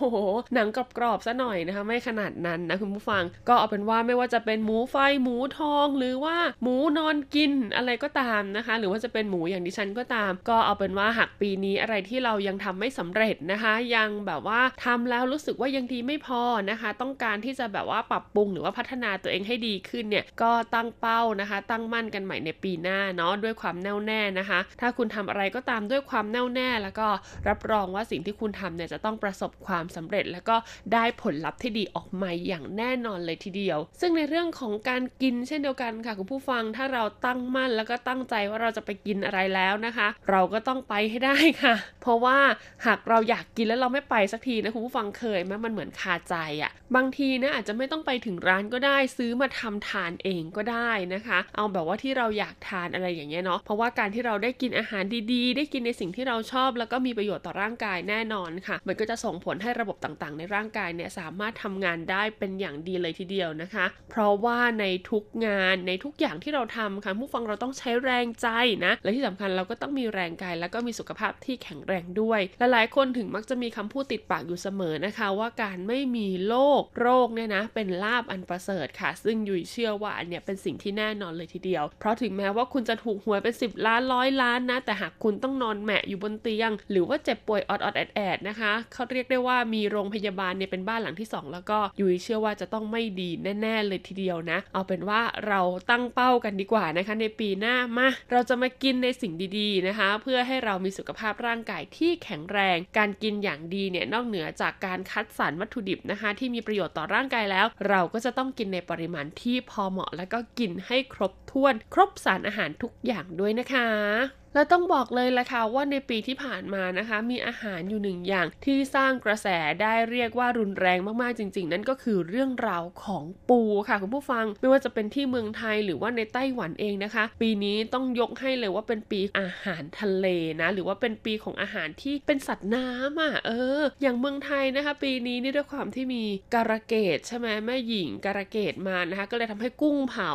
[0.55, 27.09] หนังกรอบๆซะหน่อยนะคะ ไม่ขนาดนั้นนะคุณผู้ฟัง ก็เอาเป็นว่าไม่ว่าจะเป็นหมูไฟ หมูทอง หรือว่าหมูนอนกินอะไรก็ตามนะคะ หรือว่าจะเป็นหมูอย่างดิฉันก็ตาม ก็เอาเป็นว่าหากปีนี้อะไรที่เรายังทำไม่สำเร็จนะคะ ยังแบบว่าทำแล้วรู้สึกว่ายังดีไม่พอนะคะ ต้องการที่จะแบบว่าปรับปรุงหรือว่าพัฒนาตัวเองให้ดีขึ้นเนี่ยก็ตั้งเป้านะคะ ตั้งมั่นกันใหม่ในปีหน้าเนาะด้วยความแน่วแน่นะคะ ถ้าคุณทำอะไรก็ตามด้วยความแน่วแน่ แล้วก็
[27.49, 30.57] รับรองว่าสิ่งที่คุณทำเนี่ยจะต้องประสบความสำเร็จ แล้วก็
[30.93, 42.39] ได้ผลลัพธ์ที่ดีออกมาอย่างแน่นอนเลยทีเดียว ซึ่งในเรื่องของการกินเช่นเดียวกันค่ะคุณผู้ฟังถ้าเราตั้งมั่นแล้วก็ตั้งใจว่าเราจะไปกินอะไรแล้วนะคะ เราก็ต้องไปให้ได้ค่ะ เพราะว่า
[42.87, 68.48] หากเราอยากกินแล้วเราไม่ไปสักทีนะคุณผู้ฟังเคยไหมมันเหมือนคาใจอะ่ะบางทีนะอาจจะไม่ต้องไปถึงร้านก็ได้ซื้อมาทำทานเองก็ได้นะคะ เอาแบบว่าที่เราอยากทานอะไรอย่างเงี้ยเนาะเพราะว่าการที่เราได้กินอาหารดีๆ ได้กินในสิ่งที่เราชอบ แล้วก็มีประโยชน์ต่อร่างกายแน่นอนค่ะ มันก็จะส่งผลให้ระบบต่างๆ ในร่างกายเนี่ยสามารถทำงานได้เป็นอย่างดีเลยทีเดียวนะคะ เพราะว่าในทุกงานในทุกอย่างที่เราทำค่ะผู้ฟังเราต้องใช้แรงใจ
[68.84, 93.30] นะและที่สำคัญเราก็ต้องมีแรงกายแล้วก็มีสุขภาพที่แข็งแรงด้วยและหลายคนถึงมักจะมีคำพูดติดปากอยู่เสมอนะคะ ว่าการไม่มีโรคโรคเนี่ยนะเป็นลาบอันประเสริฐค่ะ ซึ่งยุ้ยเชื่อว่าอันเนี้ยเป็นสิ่งที่แน่นอนเลยทีเดียว เพราะถึงแม้ว่าคุณจะถูกหวยเป็น 10 ล้านร้อยล้านนะ แต่หากคุณต้องนอนแหมะอยู่บนเตียง หรือว่าเจ็บป่วยออดออดแอดแอดนะคะเขาเรียกได้ว่ามีโรงพยาบาลเนี่ยเป็นบ้านหลังที่ 2 แล้วก็ยุ้ยเชื่อว่าจะต้องไม่ดี
[93.62, 119.48] แน่ๆเลยทีเดียวนะ เอาเป็นว่าเราตั้งเป้ากันดีกว่านะคะ ในปีหน้ามาเราจะมากินในสิ่งดีๆนะคะ เพื่อให้เรามีสุขภาพร่างกายที่แข็งแรง การกินอย่างดีเนี่ยนอกเหนือจากการคัดสรรวัตถุดิบนะคะ ที่มีประโยชน์ต่อร่างกายแล้วเราก็จะต้องกินในปริมาณที่พอเหมาะ แล้วก็กินให้ครบถ้วน ครบสารอาหารทุกอย่างด้วยนะคะ และต้องบอกเลยละค่ะว่าในปีที่ผ่านมานะคะ มีอาหารอยู่หนึ่งอย่างที่สร้างกระแส
[119.82, 130.26] ได้เรียกว่ารุนแรงมากๆจริง ๆ นั่นก็คือเรื่องราวของปูค่ะคุณผู้ฟังไม่ว่าจะเป็นที่เมืองไทยหรือว่าในไต้หวันเองนะคะ ปีนี้ต้องยกให้เลยว่าเป็นปีอาหารทะเล
[130.61, 133.50] นะ หรือว่าเป็นปีของอาหารที่เป็นสัตว์น้ำอะเอ
[133.80, 136.22] อ อย่างเมืองไทยนะคะ ปีนี้นี่ด้วยความที่มี
[136.55, 140.30] การะเกดใช่ไหมแม่หญิงการะเกดมานะคะ ก็เลยทำให้กุ้งเผา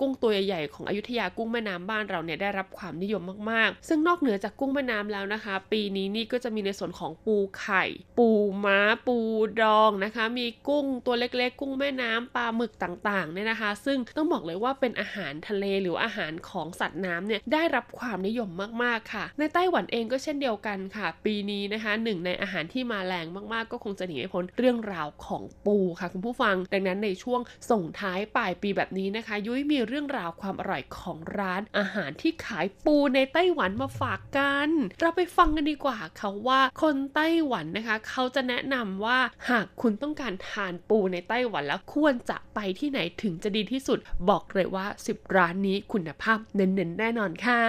[0.00, 7.84] กุ้งตัวใหญ่ๆของอยุธยากุ้งแม่น้ำบ้านเราเนี่ยได้รับความนิยมมากๆซึ่งนอกเหนือจากกุ้งแม่น้ำแล้วนะคะ ปีนี้นี่ก็จะมีในส่วนของปูไข่
[8.18, 8.28] ปู
[8.64, 9.18] ม้า ปู
[9.60, 18.50] ดองนะคะ มีกุ้งตัวเล็กๆ กุ้งแม่น้ำปลาหมึกต่างๆเนี่ยนะคะ ซึ่งต้องบอกเลยว่าเป็นอาหารทะเลหรืออาหารของสัตว์น้ำเนี่ยได้รับความนิยม
[18.82, 27.40] มากๆค่ะ ในไต้หวันเองก็เช่นเดียวกันค่ะ ปีนี้นะคะหนึ่งในอาหารที่มาแรงมากๆ ก็คงจะหนีไม่พ้นเรื่องราวของปูค่ะคุณผู้ฟัง ดังนั้นในช่วง
[27.70, 34.68] ส่งท้ายปลายปีแบบนี้นะคะ ยุ้ยมีเรื่องราวความอร่อยของร้านอาหารที่ขายปูในไต้ต้หวันมาฝากกัน
[35.00, 39.18] เราไปฟังกันดีกว่าค่ะว่าคนไต้หวันนะคะ เขาจะแนะนำว่า
[39.50, 47.62] หากคุณต้องการทานปูในไต้หวันแล้วควรจะไปที่ไหนถึงจะดีที่สุด บอกเลยว่า 10 ร้านนี้คุณภาพเน้นๆแน่นอนค่ะ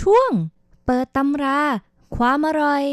[0.00, 0.30] ช่วง
[0.86, 1.60] เปิดตำรา
[2.16, 2.84] ความอร่อย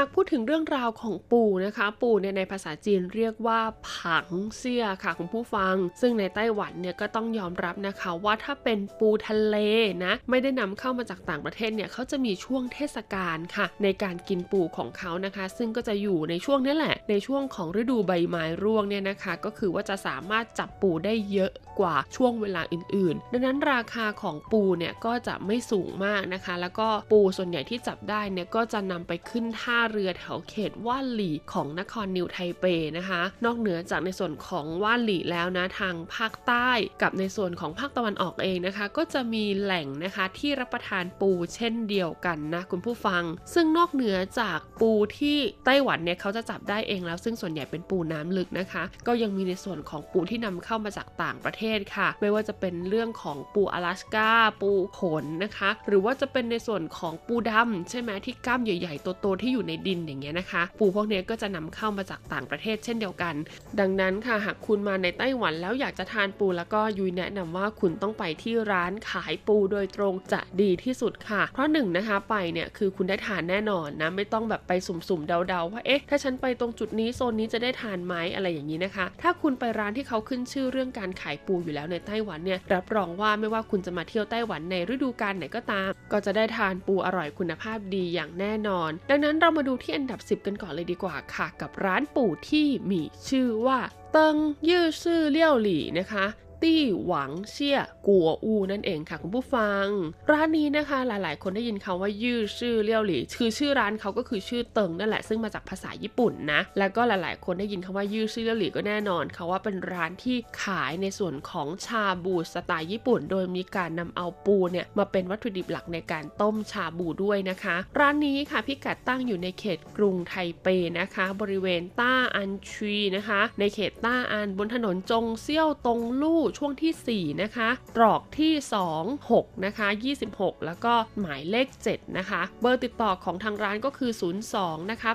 [0.00, 9.56] ากพูดถึงเรื่องราวของปูนะคะ ปูเนี่ยในภาษาจีนเรียกว่าผังเซี่ยค่ะคุณผู้ฟัง ซึ่งในไต้หวันเนี่ยก็ต้องยอมรับนะคะว่าถ้าเป็นปูทะเล
[10.04, 32.64] นะไม่ได้นำเข้ามาจากต่างประเทศเนี่ยเขาจะมีช่วงเทศกาลค่ะ ในการกินปูของเขานะคะ ซึ่งก็จะอยู่ในช่วงนี้แหละ ในช่วงของฤดูใบไม้ร่วงเนี่ยนะคะ ก็คือว่าจะสามารถจับปูได้เยอะกว่าช่วงเวลาอื่น ๆ ดังนั้นราคาของปูเนี่ยก็จะไม่สูงมากนะคะ แล้วก็ปูส่วนใหญ่ที่จับได้เนี่ยก็จะนำไปขึ้นท่าเรือแถวเขตว่านหลี่ของนครนิวไทเป
[32.98, 36.70] นะคะ นอกเหนือจากในส่วนของว่านหลี่แล้วนะทางภาคใต้
[37.02, 43.22] กับในส่วนของภาคตะวันออกเองนะคะ ก็จะมีแหล่งนะคะที่รับประทานปูเช่นเดียวกันนะคุณผู้ฟัง
[43.54, 54.30] ซึ่งนอกเหนือจากปูที่ไต้หวันเนี่ยเขาจะจับได้เองแล้ว ซึ่งส่วนใหญ่เป็นปูน้ำลึกนะคะ ก็ยังมีในส่วนของปูที่นำเข้ามาจากต่างประเทศค่ะ ไม่ว่าจะเป็นเรื่องของปูอลาสกา
[54.62, 63.34] ปูขนนะคะ หรือว่าจะเป็นในส่วนของปูดำใช่ไหมที่กล้ามใหญ่ๆโตๆที่อยู่ในดินอย่างเงี้ยนะคะ ปูพวกนี้ก็จะนำเข้ามาจากต่างประเทศเช่นเดียวกัน
[63.80, 93.78] ดังนั้นค่ะหากคุณมาในไต้หวันแล้วอยากจะทานปูแล้วก็ยุยแนะนำว่าคุณต้องไปที่ร้านขายปูโดยตรงจะดีที่สุดค่ะ เพราะหนึ่งนะคะไปเนี่ยคือคุณได้ทานแน่นอนนะไม่ต้องแบบไปสุ่มๆเดาๆว่าเอ๊ะถ้าฉันไปตรงจุดนี้โซนนี้จะได้ทานไหมอะไรอย่างนี้นะคะ ถ้าคุณไปร้านที่เขาขึ้นชื่อเรื่องการขายปูอยู่แล้วในไต้หวันเนี่ยรับรองว่าไม่ว่าคุณจะมาเที่ยวไต้หวันในฤดูกาลไหนก็ตาม ก็จะได้ทานปูอร่อยคุณภาพดีอย่างแน่นอน ดังนั้นเรามาดูที่อันดับ 10 กันก่อนเลยดีกว่าค่ะ กับร้านปู่ที่มีชื่อว่า
[94.12, 94.36] เติง
[94.68, 96.24] ยื่อซื่อเลี่ยวหลี่นะคะ
[96.62, 99.86] ตี้หวังเชี่ยกัวอูนั่นเองค่ะคุณผู้ฟัง
[100.30, 120.66] ร้านนี้นะคะหลาย ๆ คนได้ยินคำว่ายื่อชื่อเลี่ยวหลี่คือชื่อร้านเขาก็คือชื่อเติงนั่นแหละซึ่งมาจากภาษาญี่ปุ่นนะแล้วก็หลาย ๆ คนได้ยินคำว่ายื่อชื่อเลี่ยวหลี่ก็แน่นอนค่ะว่าเป็นร้านที่ขายในส่วนของชาบูสไตล์ญี่ปุ่น โดยมีการนำเอาปูเนี่ยมาเป็นวัตถุดิบหลักในการต้มชาบูด้วยนะคะ ร้านนี้ค่ะพิกัดตั้งอยู่ในเขตกรุงไทเป
[120.98, 128.52] นะคะ บริเวณต้าอันชีนะคะ ในเขตต้าอันบนถนนจงเซี่ยวตงลู่ช่วงที่ 4 นะคะ ตรอกที่
[128.92, 129.88] 2 6 นะคะ
[130.26, 134.12] 26 แล้วก็หมายเลข 7 นะคะ เบอร์ติดต่อของทางร้านก็คือ
[134.50, 135.12] 02 นะคะ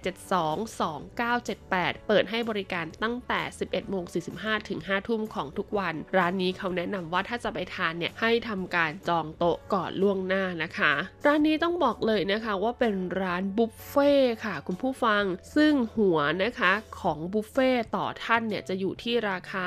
[0.00, 4.04] 8772 2978 เปิดให้บริการตั้งแต่ 11โมง
[4.36, 10.92] 45 ถึง 5 ทุ่มของทุกวัน ร้านนี้เขาแนะนำว่าถ้าจะไปทานเนี่ยให้ทำการจองโต๊ะก่อนล่วงหน้านะคะ
[11.26, 14.12] ร้านนี้ต้องบอกเลยนะคะว่าเป็นร้านบุฟเฟ่
[14.44, 15.22] ค่ะ คุณผู้ฟัง
[15.54, 19.64] ซึ่งหัวนะคะของบุฟเฟ่ต่อท่านเนี่ยจะอยู่ที่ราคา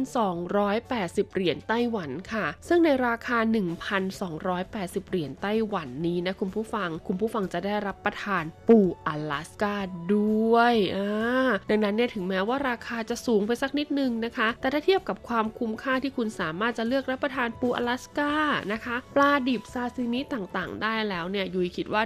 [0.00, 3.38] 1,280 เหรียญไต้หวันค่ะ ซึ่งในราคา
[4.24, 9.76] 1,280 เหรียญไต้หวันนี้นะคุณผู้ฟัง คุณผู้ฟังจะได้รับประทานปูอลาสกา
[10.14, 18.32] ด้วยอ่าดังนั้นเนี่ยถึงแม้ว่าราคาจะสูงไปสักนิดนึงนะคะ แต่ถ้าเทียบกับความคุ้มค่าที่คุณสามารถจะเลือกรับประทานปูอลาสกา
[18.72, 22.02] นะคะ ปลาดิบซาซิมิต่างๆ ได้แล้วเนี่ยยุยคิดว่า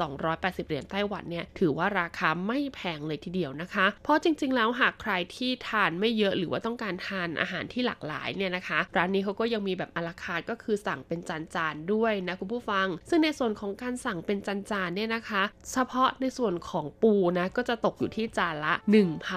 [0.00, 15.42] 1,280 เหรียญไต้หวันเนี่ยถือว่าราคาไม่แพงเลยทีเดียวนะคะ เพราะจริง ๆ แล้วหากใครที่ทานไม่เยอะหรือว่าต้องการทานอาหารที่หลากหลายเนี่ยนะคะ ร้านนี้เขาก็ยังมีแบบอลาคาร์ก็คือสั่งเป็นจานๆด้วยนะคุณผู้ฟัง ซึ่งในส่วนของการสั่งเป็นจานๆเนี่ยนะคะ
[15.72, 18.74] เฉพาะในส่วนของปูนะก็จะตกอยู่ที่จานละ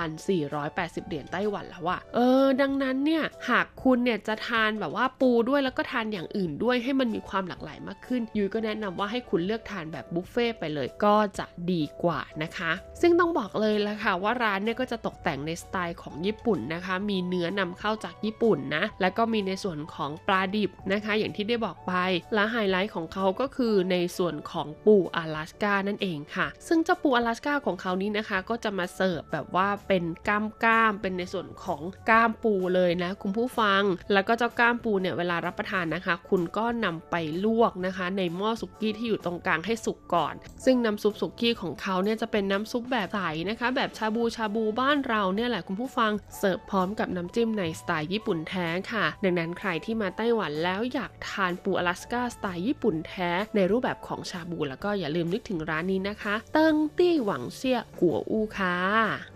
[0.02, 12.72] 1,480 เหรียญไต้หวันแล้วอะเออ ดังนั้นเนี่ยหากคุณเนี่ยจะทานแบบว่าปูด้วยแล้วก็ทานอย่างอื่นด้วยให้มันมีความหลากหลายมากขึ้นยุ้ยก็แนะนำว่าให้คุณเลือกทานแบบบุฟเฟ่ต์ไปเลยก็จะดีกว่านะคะ
[13.02, 21.94] ซึ่งต้องบอกเลยละค่ะว่าร้านเนี่ยก็จะตกแต่งในสไตล์ของญี่ปุ่นนะคะ มีเนื้อนำำเข้าจากญี่ปุ่นนะ แล้วก็มีในส่วนของปลาดิบนะคะ อย่างที่ได้บอกไป
[22.34, 33.82] และไฮไลท์ของเขาก็คือในส่วนของปูอลาสกานั่นเองค่ะ ซึ่งเจ้าปูอลาสกาของเขานี้นะคะ ก็จะมาเสิร์ฟแบบว่าเป็นก้ามก้ามเป็นในส่วนของก้ามปูเลยนะ คุณผู้ฟัง
[34.14, 37.16] แล้วก็เจ้าก้ามปูเนี่ยเวลารับประทานนะคะ คุณก็นำไป
[37.46, 40.34] ลวกนะคะ ในหม้อสุกี้ที่อยู่ตรงกลางให้สุกก่อน
[40.66, 43.20] ซึ่งน้ำซุปสุกี้ของเขาเนี่ยจะเป็นน้ำซุปแบบใส
[43.50, 59.35] นะคะ แบบชาบูชาบูบ้านเราเนี่ยแหละคุณผู้ฟังเสิร์ฟพร้อมกับน้ำจิ้มในสไตล์ญี่ปุ่นแท้ค่ะ ดังนั้นใครที่มาไต้หวันแล้วอยากทานปูอลาสกาสไตล์ญี่ปุ่นแท้ ในรูปแบบของชาบูแล้วก็อย่าลืมนึกถึงร้านนี้นะคะ เติ้งตี้หวังเซี่ยกัวอูค่ะ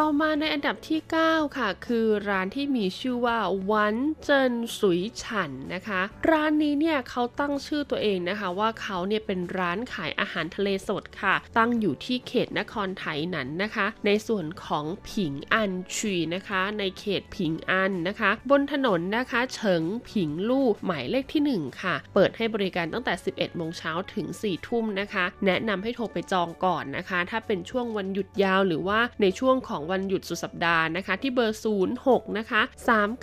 [0.00, 3.38] ต่อมาในอันดับที่ 9 ค่ะ คือร้านที่มีชื่อว่า
[3.72, 31.60] วันเจินสุยฉันนะคะ ร้านนี้เนี่ยเขาตั้งชื่อตัวเองนะคะว่าเขาเนี่ยเป็นร้านขายอาหารทะเลสดค่ะ ตั้งอยู่ที่เขตนครไถหนันนะคะ ในส่วนของผิงอันชุยนะคะ ในเขตผิงอันนะคะ บนถนนนะคะเฉิงผิงลู่หมายเลขที่ 1 ค่ะ เปิดให้บริการตั้งแต่ 11 โมงเช้าถึง 4 ทุ่มนะคะ แนะนำให้โทรไปจองก่อนนะคะ ถ้าเป็นช่วงวันหยุดยาวหรือว่าในช่วงของวันหยุดสุดสัปดาห์นะคะ ที่เบอร์
[31.98, 32.62] 06 นะคะ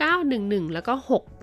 [0.01, 0.93] 3911 แล้วก็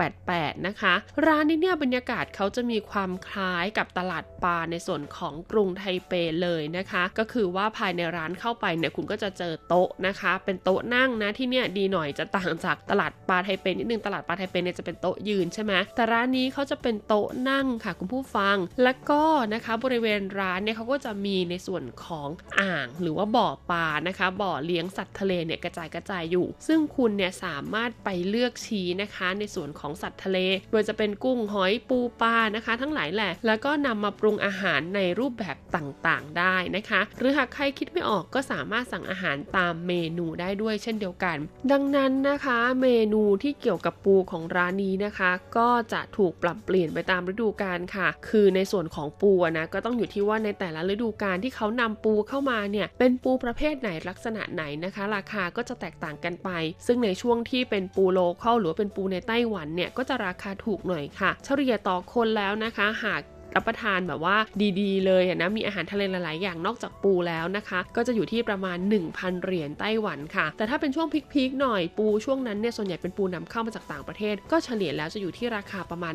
[0.08, 0.94] 688 นะคะ
[1.26, 6.12] ร้านนี้เนี่ยบรรยากาศเขาจะมีความคล้ายกับตลาดปลาในส่วนของกรุงไทเป
[6.42, 19.22] เลยนะคะ ก็คือว่าภายในร้านเข้าไปเนี่ยคุณก็จะเจอโต๊ะนะคะ เป็นโต๊ะนั่งนะที่เนี่ยดีหน่อยจะต่างจากตลาดปลาไทเปนิดนึงตลาดปลาไทเปเนี่ยจะเป็นโต๊ะยืนใช่ไหมแต่ร้านนี้เขาจะเป็นโต๊ะนั่งค่ะคุณผู้ฟัง แล้วก็
[19.54, 22.28] นะคะบริเวณร้านเนี่ยเขาก็จะมีในส่วนของ
[22.60, 30.38] อ่างหรือว่าบ่อปลานะคะ บ่อเลี้ยงสัตวทะเลเนี่ยกระจายกระจายอยู่ ซึ่งคุณเนี่ยสามารถไปเลือกชี้นะคะ ในส่วนของสัตว์ทะเล
[30.70, 41.36] โดยจะเป็นกุ้งหอยปูปลานะคะ ทั้งหลายแหละ แล้วก็นำมาปรุงอาหารในรูปแบบต่างๆ ได้นะคะ หรือหากใครคิดไม่ออกก็สามารถสั่งอาหารตามเมนูได้ด้วยเช่นเดียวกัน
[41.72, 56.48] ดังนั้นนะคะ เมนูที่เกี่ยวกับปูของร้านนี้นะคะ ก็จะถูกปรับเปลี่ยนไปตามฤดูกาลค่ะ คือในส่วนของปูนะก็ต้องอยู่ที่ว่าในแต่ละฤดูกาลที่เขานำปูเข้ามาเนี่ยเป็นปูประเภทไหนลักษณะไหนนะคะราคาก็จะแตกต่างกันไป
[56.86, 63.22] ซึ่งในช่วงที่เป็นปูโลเคอลหรือว่าเป็นปูในไต้หวันเนี่ยก็จะราคาถูกหน่อยค่ะ เฉลี่ยต่อคนแล้วนะคะ หาก
[63.56, 64.36] รับประทานแบบว่า
[64.80, 68.78] ดีๆ เลยนะมีอาหารทะเลหลายๆอย่างนอกจากปูแล้วนะคะ ก็จะอยู่ที่ประมาณ
[69.10, 76.14] 1,000 เหรียญไต้หวันค่ะ แต่ถ้าเป็นช่วงพีคๆหน่อยปูช่วงนั้นเนี่ยส่วนใหญ่เป็นปูนำเข้ามาจากต่างประเทศ ก็เฉลี่ยแล้วจะอยู่ที่ราคาประมาณ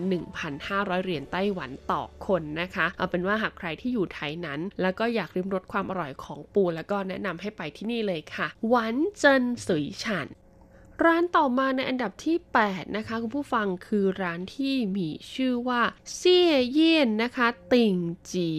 [0.52, 10.28] 1,500 เหรียญไต้หวันต่อคนนะคะ เอาเป็นว่าหากใครที่อยู่ไทยนั้น แล้วก็อยากริมรสความอร่อยของปูแล้วก็แนะนำให้ไปที่นี่เลยค่ะหวันเจินสุยฉัน
[11.04, 12.38] ร้านต่อมาในอันดับที่
[12.68, 15.82] 8 นะคะ คุณผู้ฟังคือร้านที่มีชื่อว่า
[16.16, 17.96] เซี่ยเยี่ยนนะคะ ติ่ง
[18.32, 18.50] จี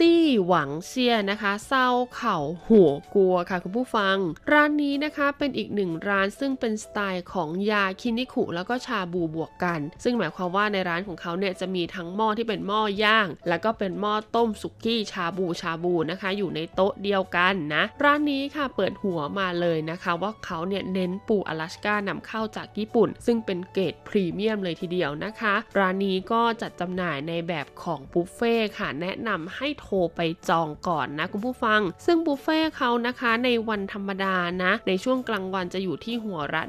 [0.00, 2.38] ตี้หวังเซี่ยนะคะเศร้าเข่า
[2.68, 4.16] หัวกัวค่ะคุณผู้ฟัง
[4.52, 36.62] ร้านนี้นะคะเป็นอีกหนึ่งร้านซึ่งเป็นสไตล์ของยาคินิคุแล้วก็ชาบูบวกกัน ซึ่งหมายความว่าในร้านของเขาเนี่ยจะมีทั้งหม้อที่เป็นหม้อย่าง แล้วก็เป็นหม้อต้มสุกี้ชาบูชาบูนะคะ อยู่ในโต๊ะเดียวกันนะ ร้านนี้ค่ะเปิดหัวมาเลยนะคะ ว่าเขาเนี่ยเน้นปูอลาสกานำเข้าจากญี่ปุ่น ซึ่งเป็นเกรดพรีเมียมเลยทีเดียวนะคะ ร้านนี้ก็จัดจำหน่ายในแบบของบุฟเฟ่ค่ะ แนะนำให้โทรไปจองก่อนนะคุณผู้ฟัง ซึ่งบุฟเฟ่เขานะคะในวันธรรมดานะ ในช่วงกลางวันจะอยู่ที่หัวละ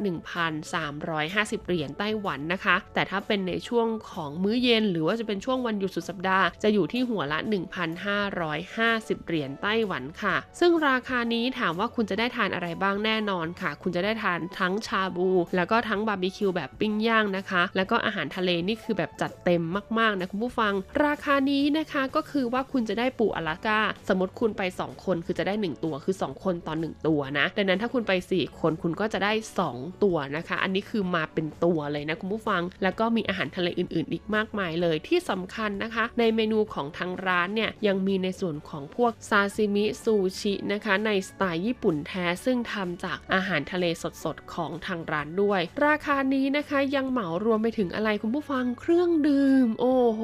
[0.80, 7.40] 1,350 เหรียญไต้หวันนะคะ แต่ถ้าเป็นในช่วงของมื้อเย็น หรือว่าจะเป็นช่วงวันหยุดสุดสัปดาห์จะอยู่ที่หัวละ
[8.34, 19.64] 1,550 เหรียญไต้หวันค่ะ ซึ่งราคานี้ถามว่าคุณจะได้ทานอะไรบ้างแน่นอนค่ะ คุณจะได้ทานทั้งชาบู แล้วก็ทั้งบาร์บีคิวแบบปิ้งย่างนะคะ แล้วก็อาหารทะเลนี่คือแบบจัดเต็ม
[20.00, 20.74] มากๆนะคุณผู้ฟัง
[21.06, 23.80] ราคานี้นะคะก็คือว่าคุณจะได้ปูอลาสก้า
[24.10, 29.34] สมมติคุณไป 2 คนคือจะได้ 1 ตัวคือ 2 คนต่อ1ตัวนะ ดังนั้นถ้าคุณไป 4 คนคุณก็จะได้
[29.68, 43.86] 2 ตัวนะคะ อันนี้คือมาเป็นตัวเลยนะคุณผู้ฟัง แล้วก็มีอาหารทะเลอื่น ๆ อีกมากมายเลยที่สำคัญนะคะ ในเมนูของทางร้านเนี่ยยังมีในส่วนของพวกซาซิมิซูชินะคะในสไตล์ญี่ปุ่นแท้ซึ่งทำจากอาหารทะเล
[44.24, 50.22] สดๆของทางร้านด้วย ราคานี้นะคะยังเหมารวมไปถึงอะไรคุณผู้ฟังเครื่องดื่ม โอ้โห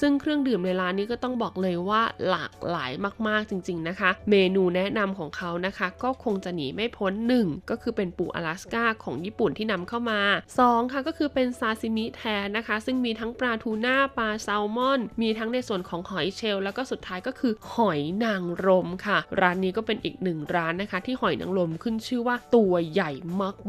[0.00, 2.92] ซึ่งเครื่องดื่มในร้านนี้ก็ต้องบอกเลยว่าหลากหลาย
[3.28, 7.12] มากๆจริง ๆนะคะ เมนูแนะนำของเขานะคะ ก็คงจะหนีไม่พ้น
[7.42, 10.20] 1 ก็คือเป็นปูอลาสก้าของญี่ปุ่นที่นำเข้ามา
[10.58, 23.10] 2 ค่ะก็คือเป็นซาซิมิแทนนะคะ ซึ่งมีทั้งปลาทูน่าปลาแซลมอน มีทั้งในส่วนของหอยเชลล์แล้วก็สุดท้ายก็คือหอยนางรมค่ะ ร้านนี้ก็เป็นอีกหนึ่งร้านนะคะ ที่หอยนางรมขึ้นชื่อว่าตัวใหญ่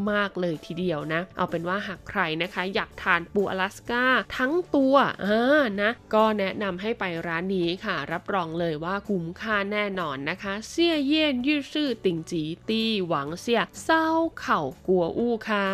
[0.10, 4.06] มากๆเลยเลยทีเดียวนะ เอาเป็นว่าหากใครนะคะ อยากทานปูอลาสก้า
[4.38, 14.08] ทั้งตัวอ่านะก็แนะนำให้ไปร้านนี้ค่ะ รับรองเลยว่าคุ้มค่าแน่นอนนะคะเซี่ยเย่นยืดซื่อติ่งจีตี้หวังเซี่ยเศร้า
[14.40, 15.68] เข่ากัวอู้ค่ะ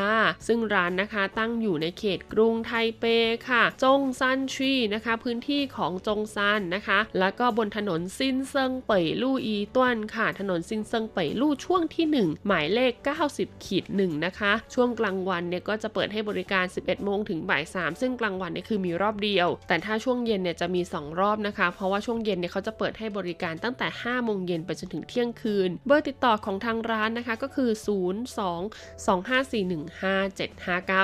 [0.47, 3.03] ซึ่งร้านนะคะตั้งอยู่ในเขตกรุงไทเป
[3.49, 12.93] ค่ะ จงซันชีนะคะ พื้นที่ของจงซันนะคะ แล้วก็บนถนนซินเซิงเป่ยลู่อีต้วนค่ะ ถนนซินเซิงเป่ยลู่ช่วงที่ 1 หมายเลข
[13.29, 27.85] 90ขีด1นะคะช่วงกลางวันเนี่ยก็จะเปิดให้บริการ 11 โมงถึงบ่าย3ซึ่งกลางวันเนี่ยคือมีรอบเดียว แต่ถ้าช่วงเย็นเนี่ยจะมี 2 รอบนะคะ เพราะว่าช่วงเย็นเนี่ยเขาจะเปิดให้บริการตั้งแต่ 5 โมงเย็นไปจนถึงเที่ยงคืน เบอร์ติดต่อของทางร้านนะคะก็คือ 02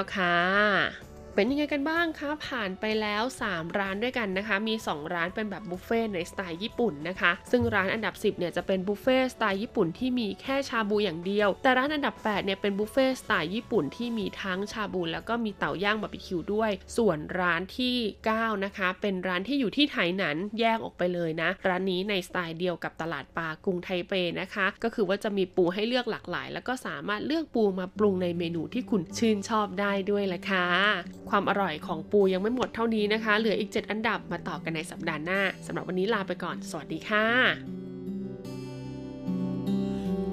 [0.03, 1.06] 25415759 ค่ะ
[1.39, 17.95] เป็นยังไงกันบ้างคะผ่านไปแล้ว 3 ร้านด้วยกันนะคะ มี 2 ร้านเป็นแบบบุฟเฟ่ต์ในสไตล์ญี่ปุ่นนะคะ ซึ่งร้านอันดับ 10เนี่ยจะเป็นบุฟเฟ่ต์สไตล์ญี่ปุ่นที่มีแค่ชาบูอย่างเดียว แต่ร้านอันดับ8เนี่ยเป็นบุฟเฟ่ต์สไตล์ญี่ปุ่นที่มีทั้งชาบูแล้วก็มีเตาย่างบาร์บีคิวด้วย ส่วนร้านที่
[18.33, 30.67] 9 นะคะ เป็นร้านที่อยู่ที่ไถหนันแยกออกไปเลยนะ ร้านนี้ในสไตล์เดียวกับตลาดปลากรุงไทเปนะคะ ก็คือว่าจะมีปูให้เลือกหลากหลาย แล้วก็สามารถเลือกปูมาปรุงในเมนูที่คุณชื่นชอบได้ด้วยละค่ะ
[31.29, 37.27] ความอร่อยของปูยังไม่หมดเท่านี้นะคะ เหลืออีก 7 อันดับมาต่อกันในสัปดาห์หน้าสำหรับวันนี้ลาไปก่อน สวัสดีค่ะ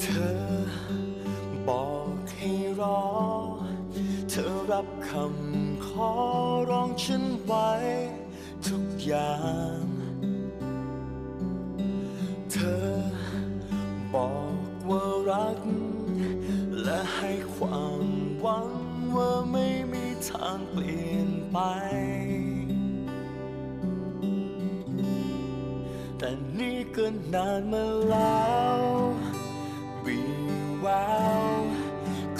[0.01, 0.35] เธอ
[1.69, 3.01] บอกให้รอ
[4.31, 6.11] เธอรับคำขอ
[6.71, 7.71] ร้องฉันไว้
[8.67, 9.35] ทุกอย่า
[9.79, 9.83] ง
[12.53, 12.85] เธอ
[14.15, 15.61] บอกว่ารัก
[16.83, 18.05] และให้ความ
[18.43, 18.69] หวัง
[19.17, 21.59] ว่าไม่มีทางเปลี่ยนไป
[26.19, 28.45] แต่นี่ก็นานมาแล้
[28.79, 28.81] ว
[30.05, 30.19] วี
[30.81, 30.87] แว
[31.51, 31.61] ว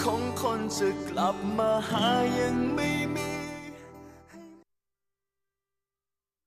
[0.01, 2.07] ของคนจะกลับมาหา
[2.39, 2.89] ยังไม่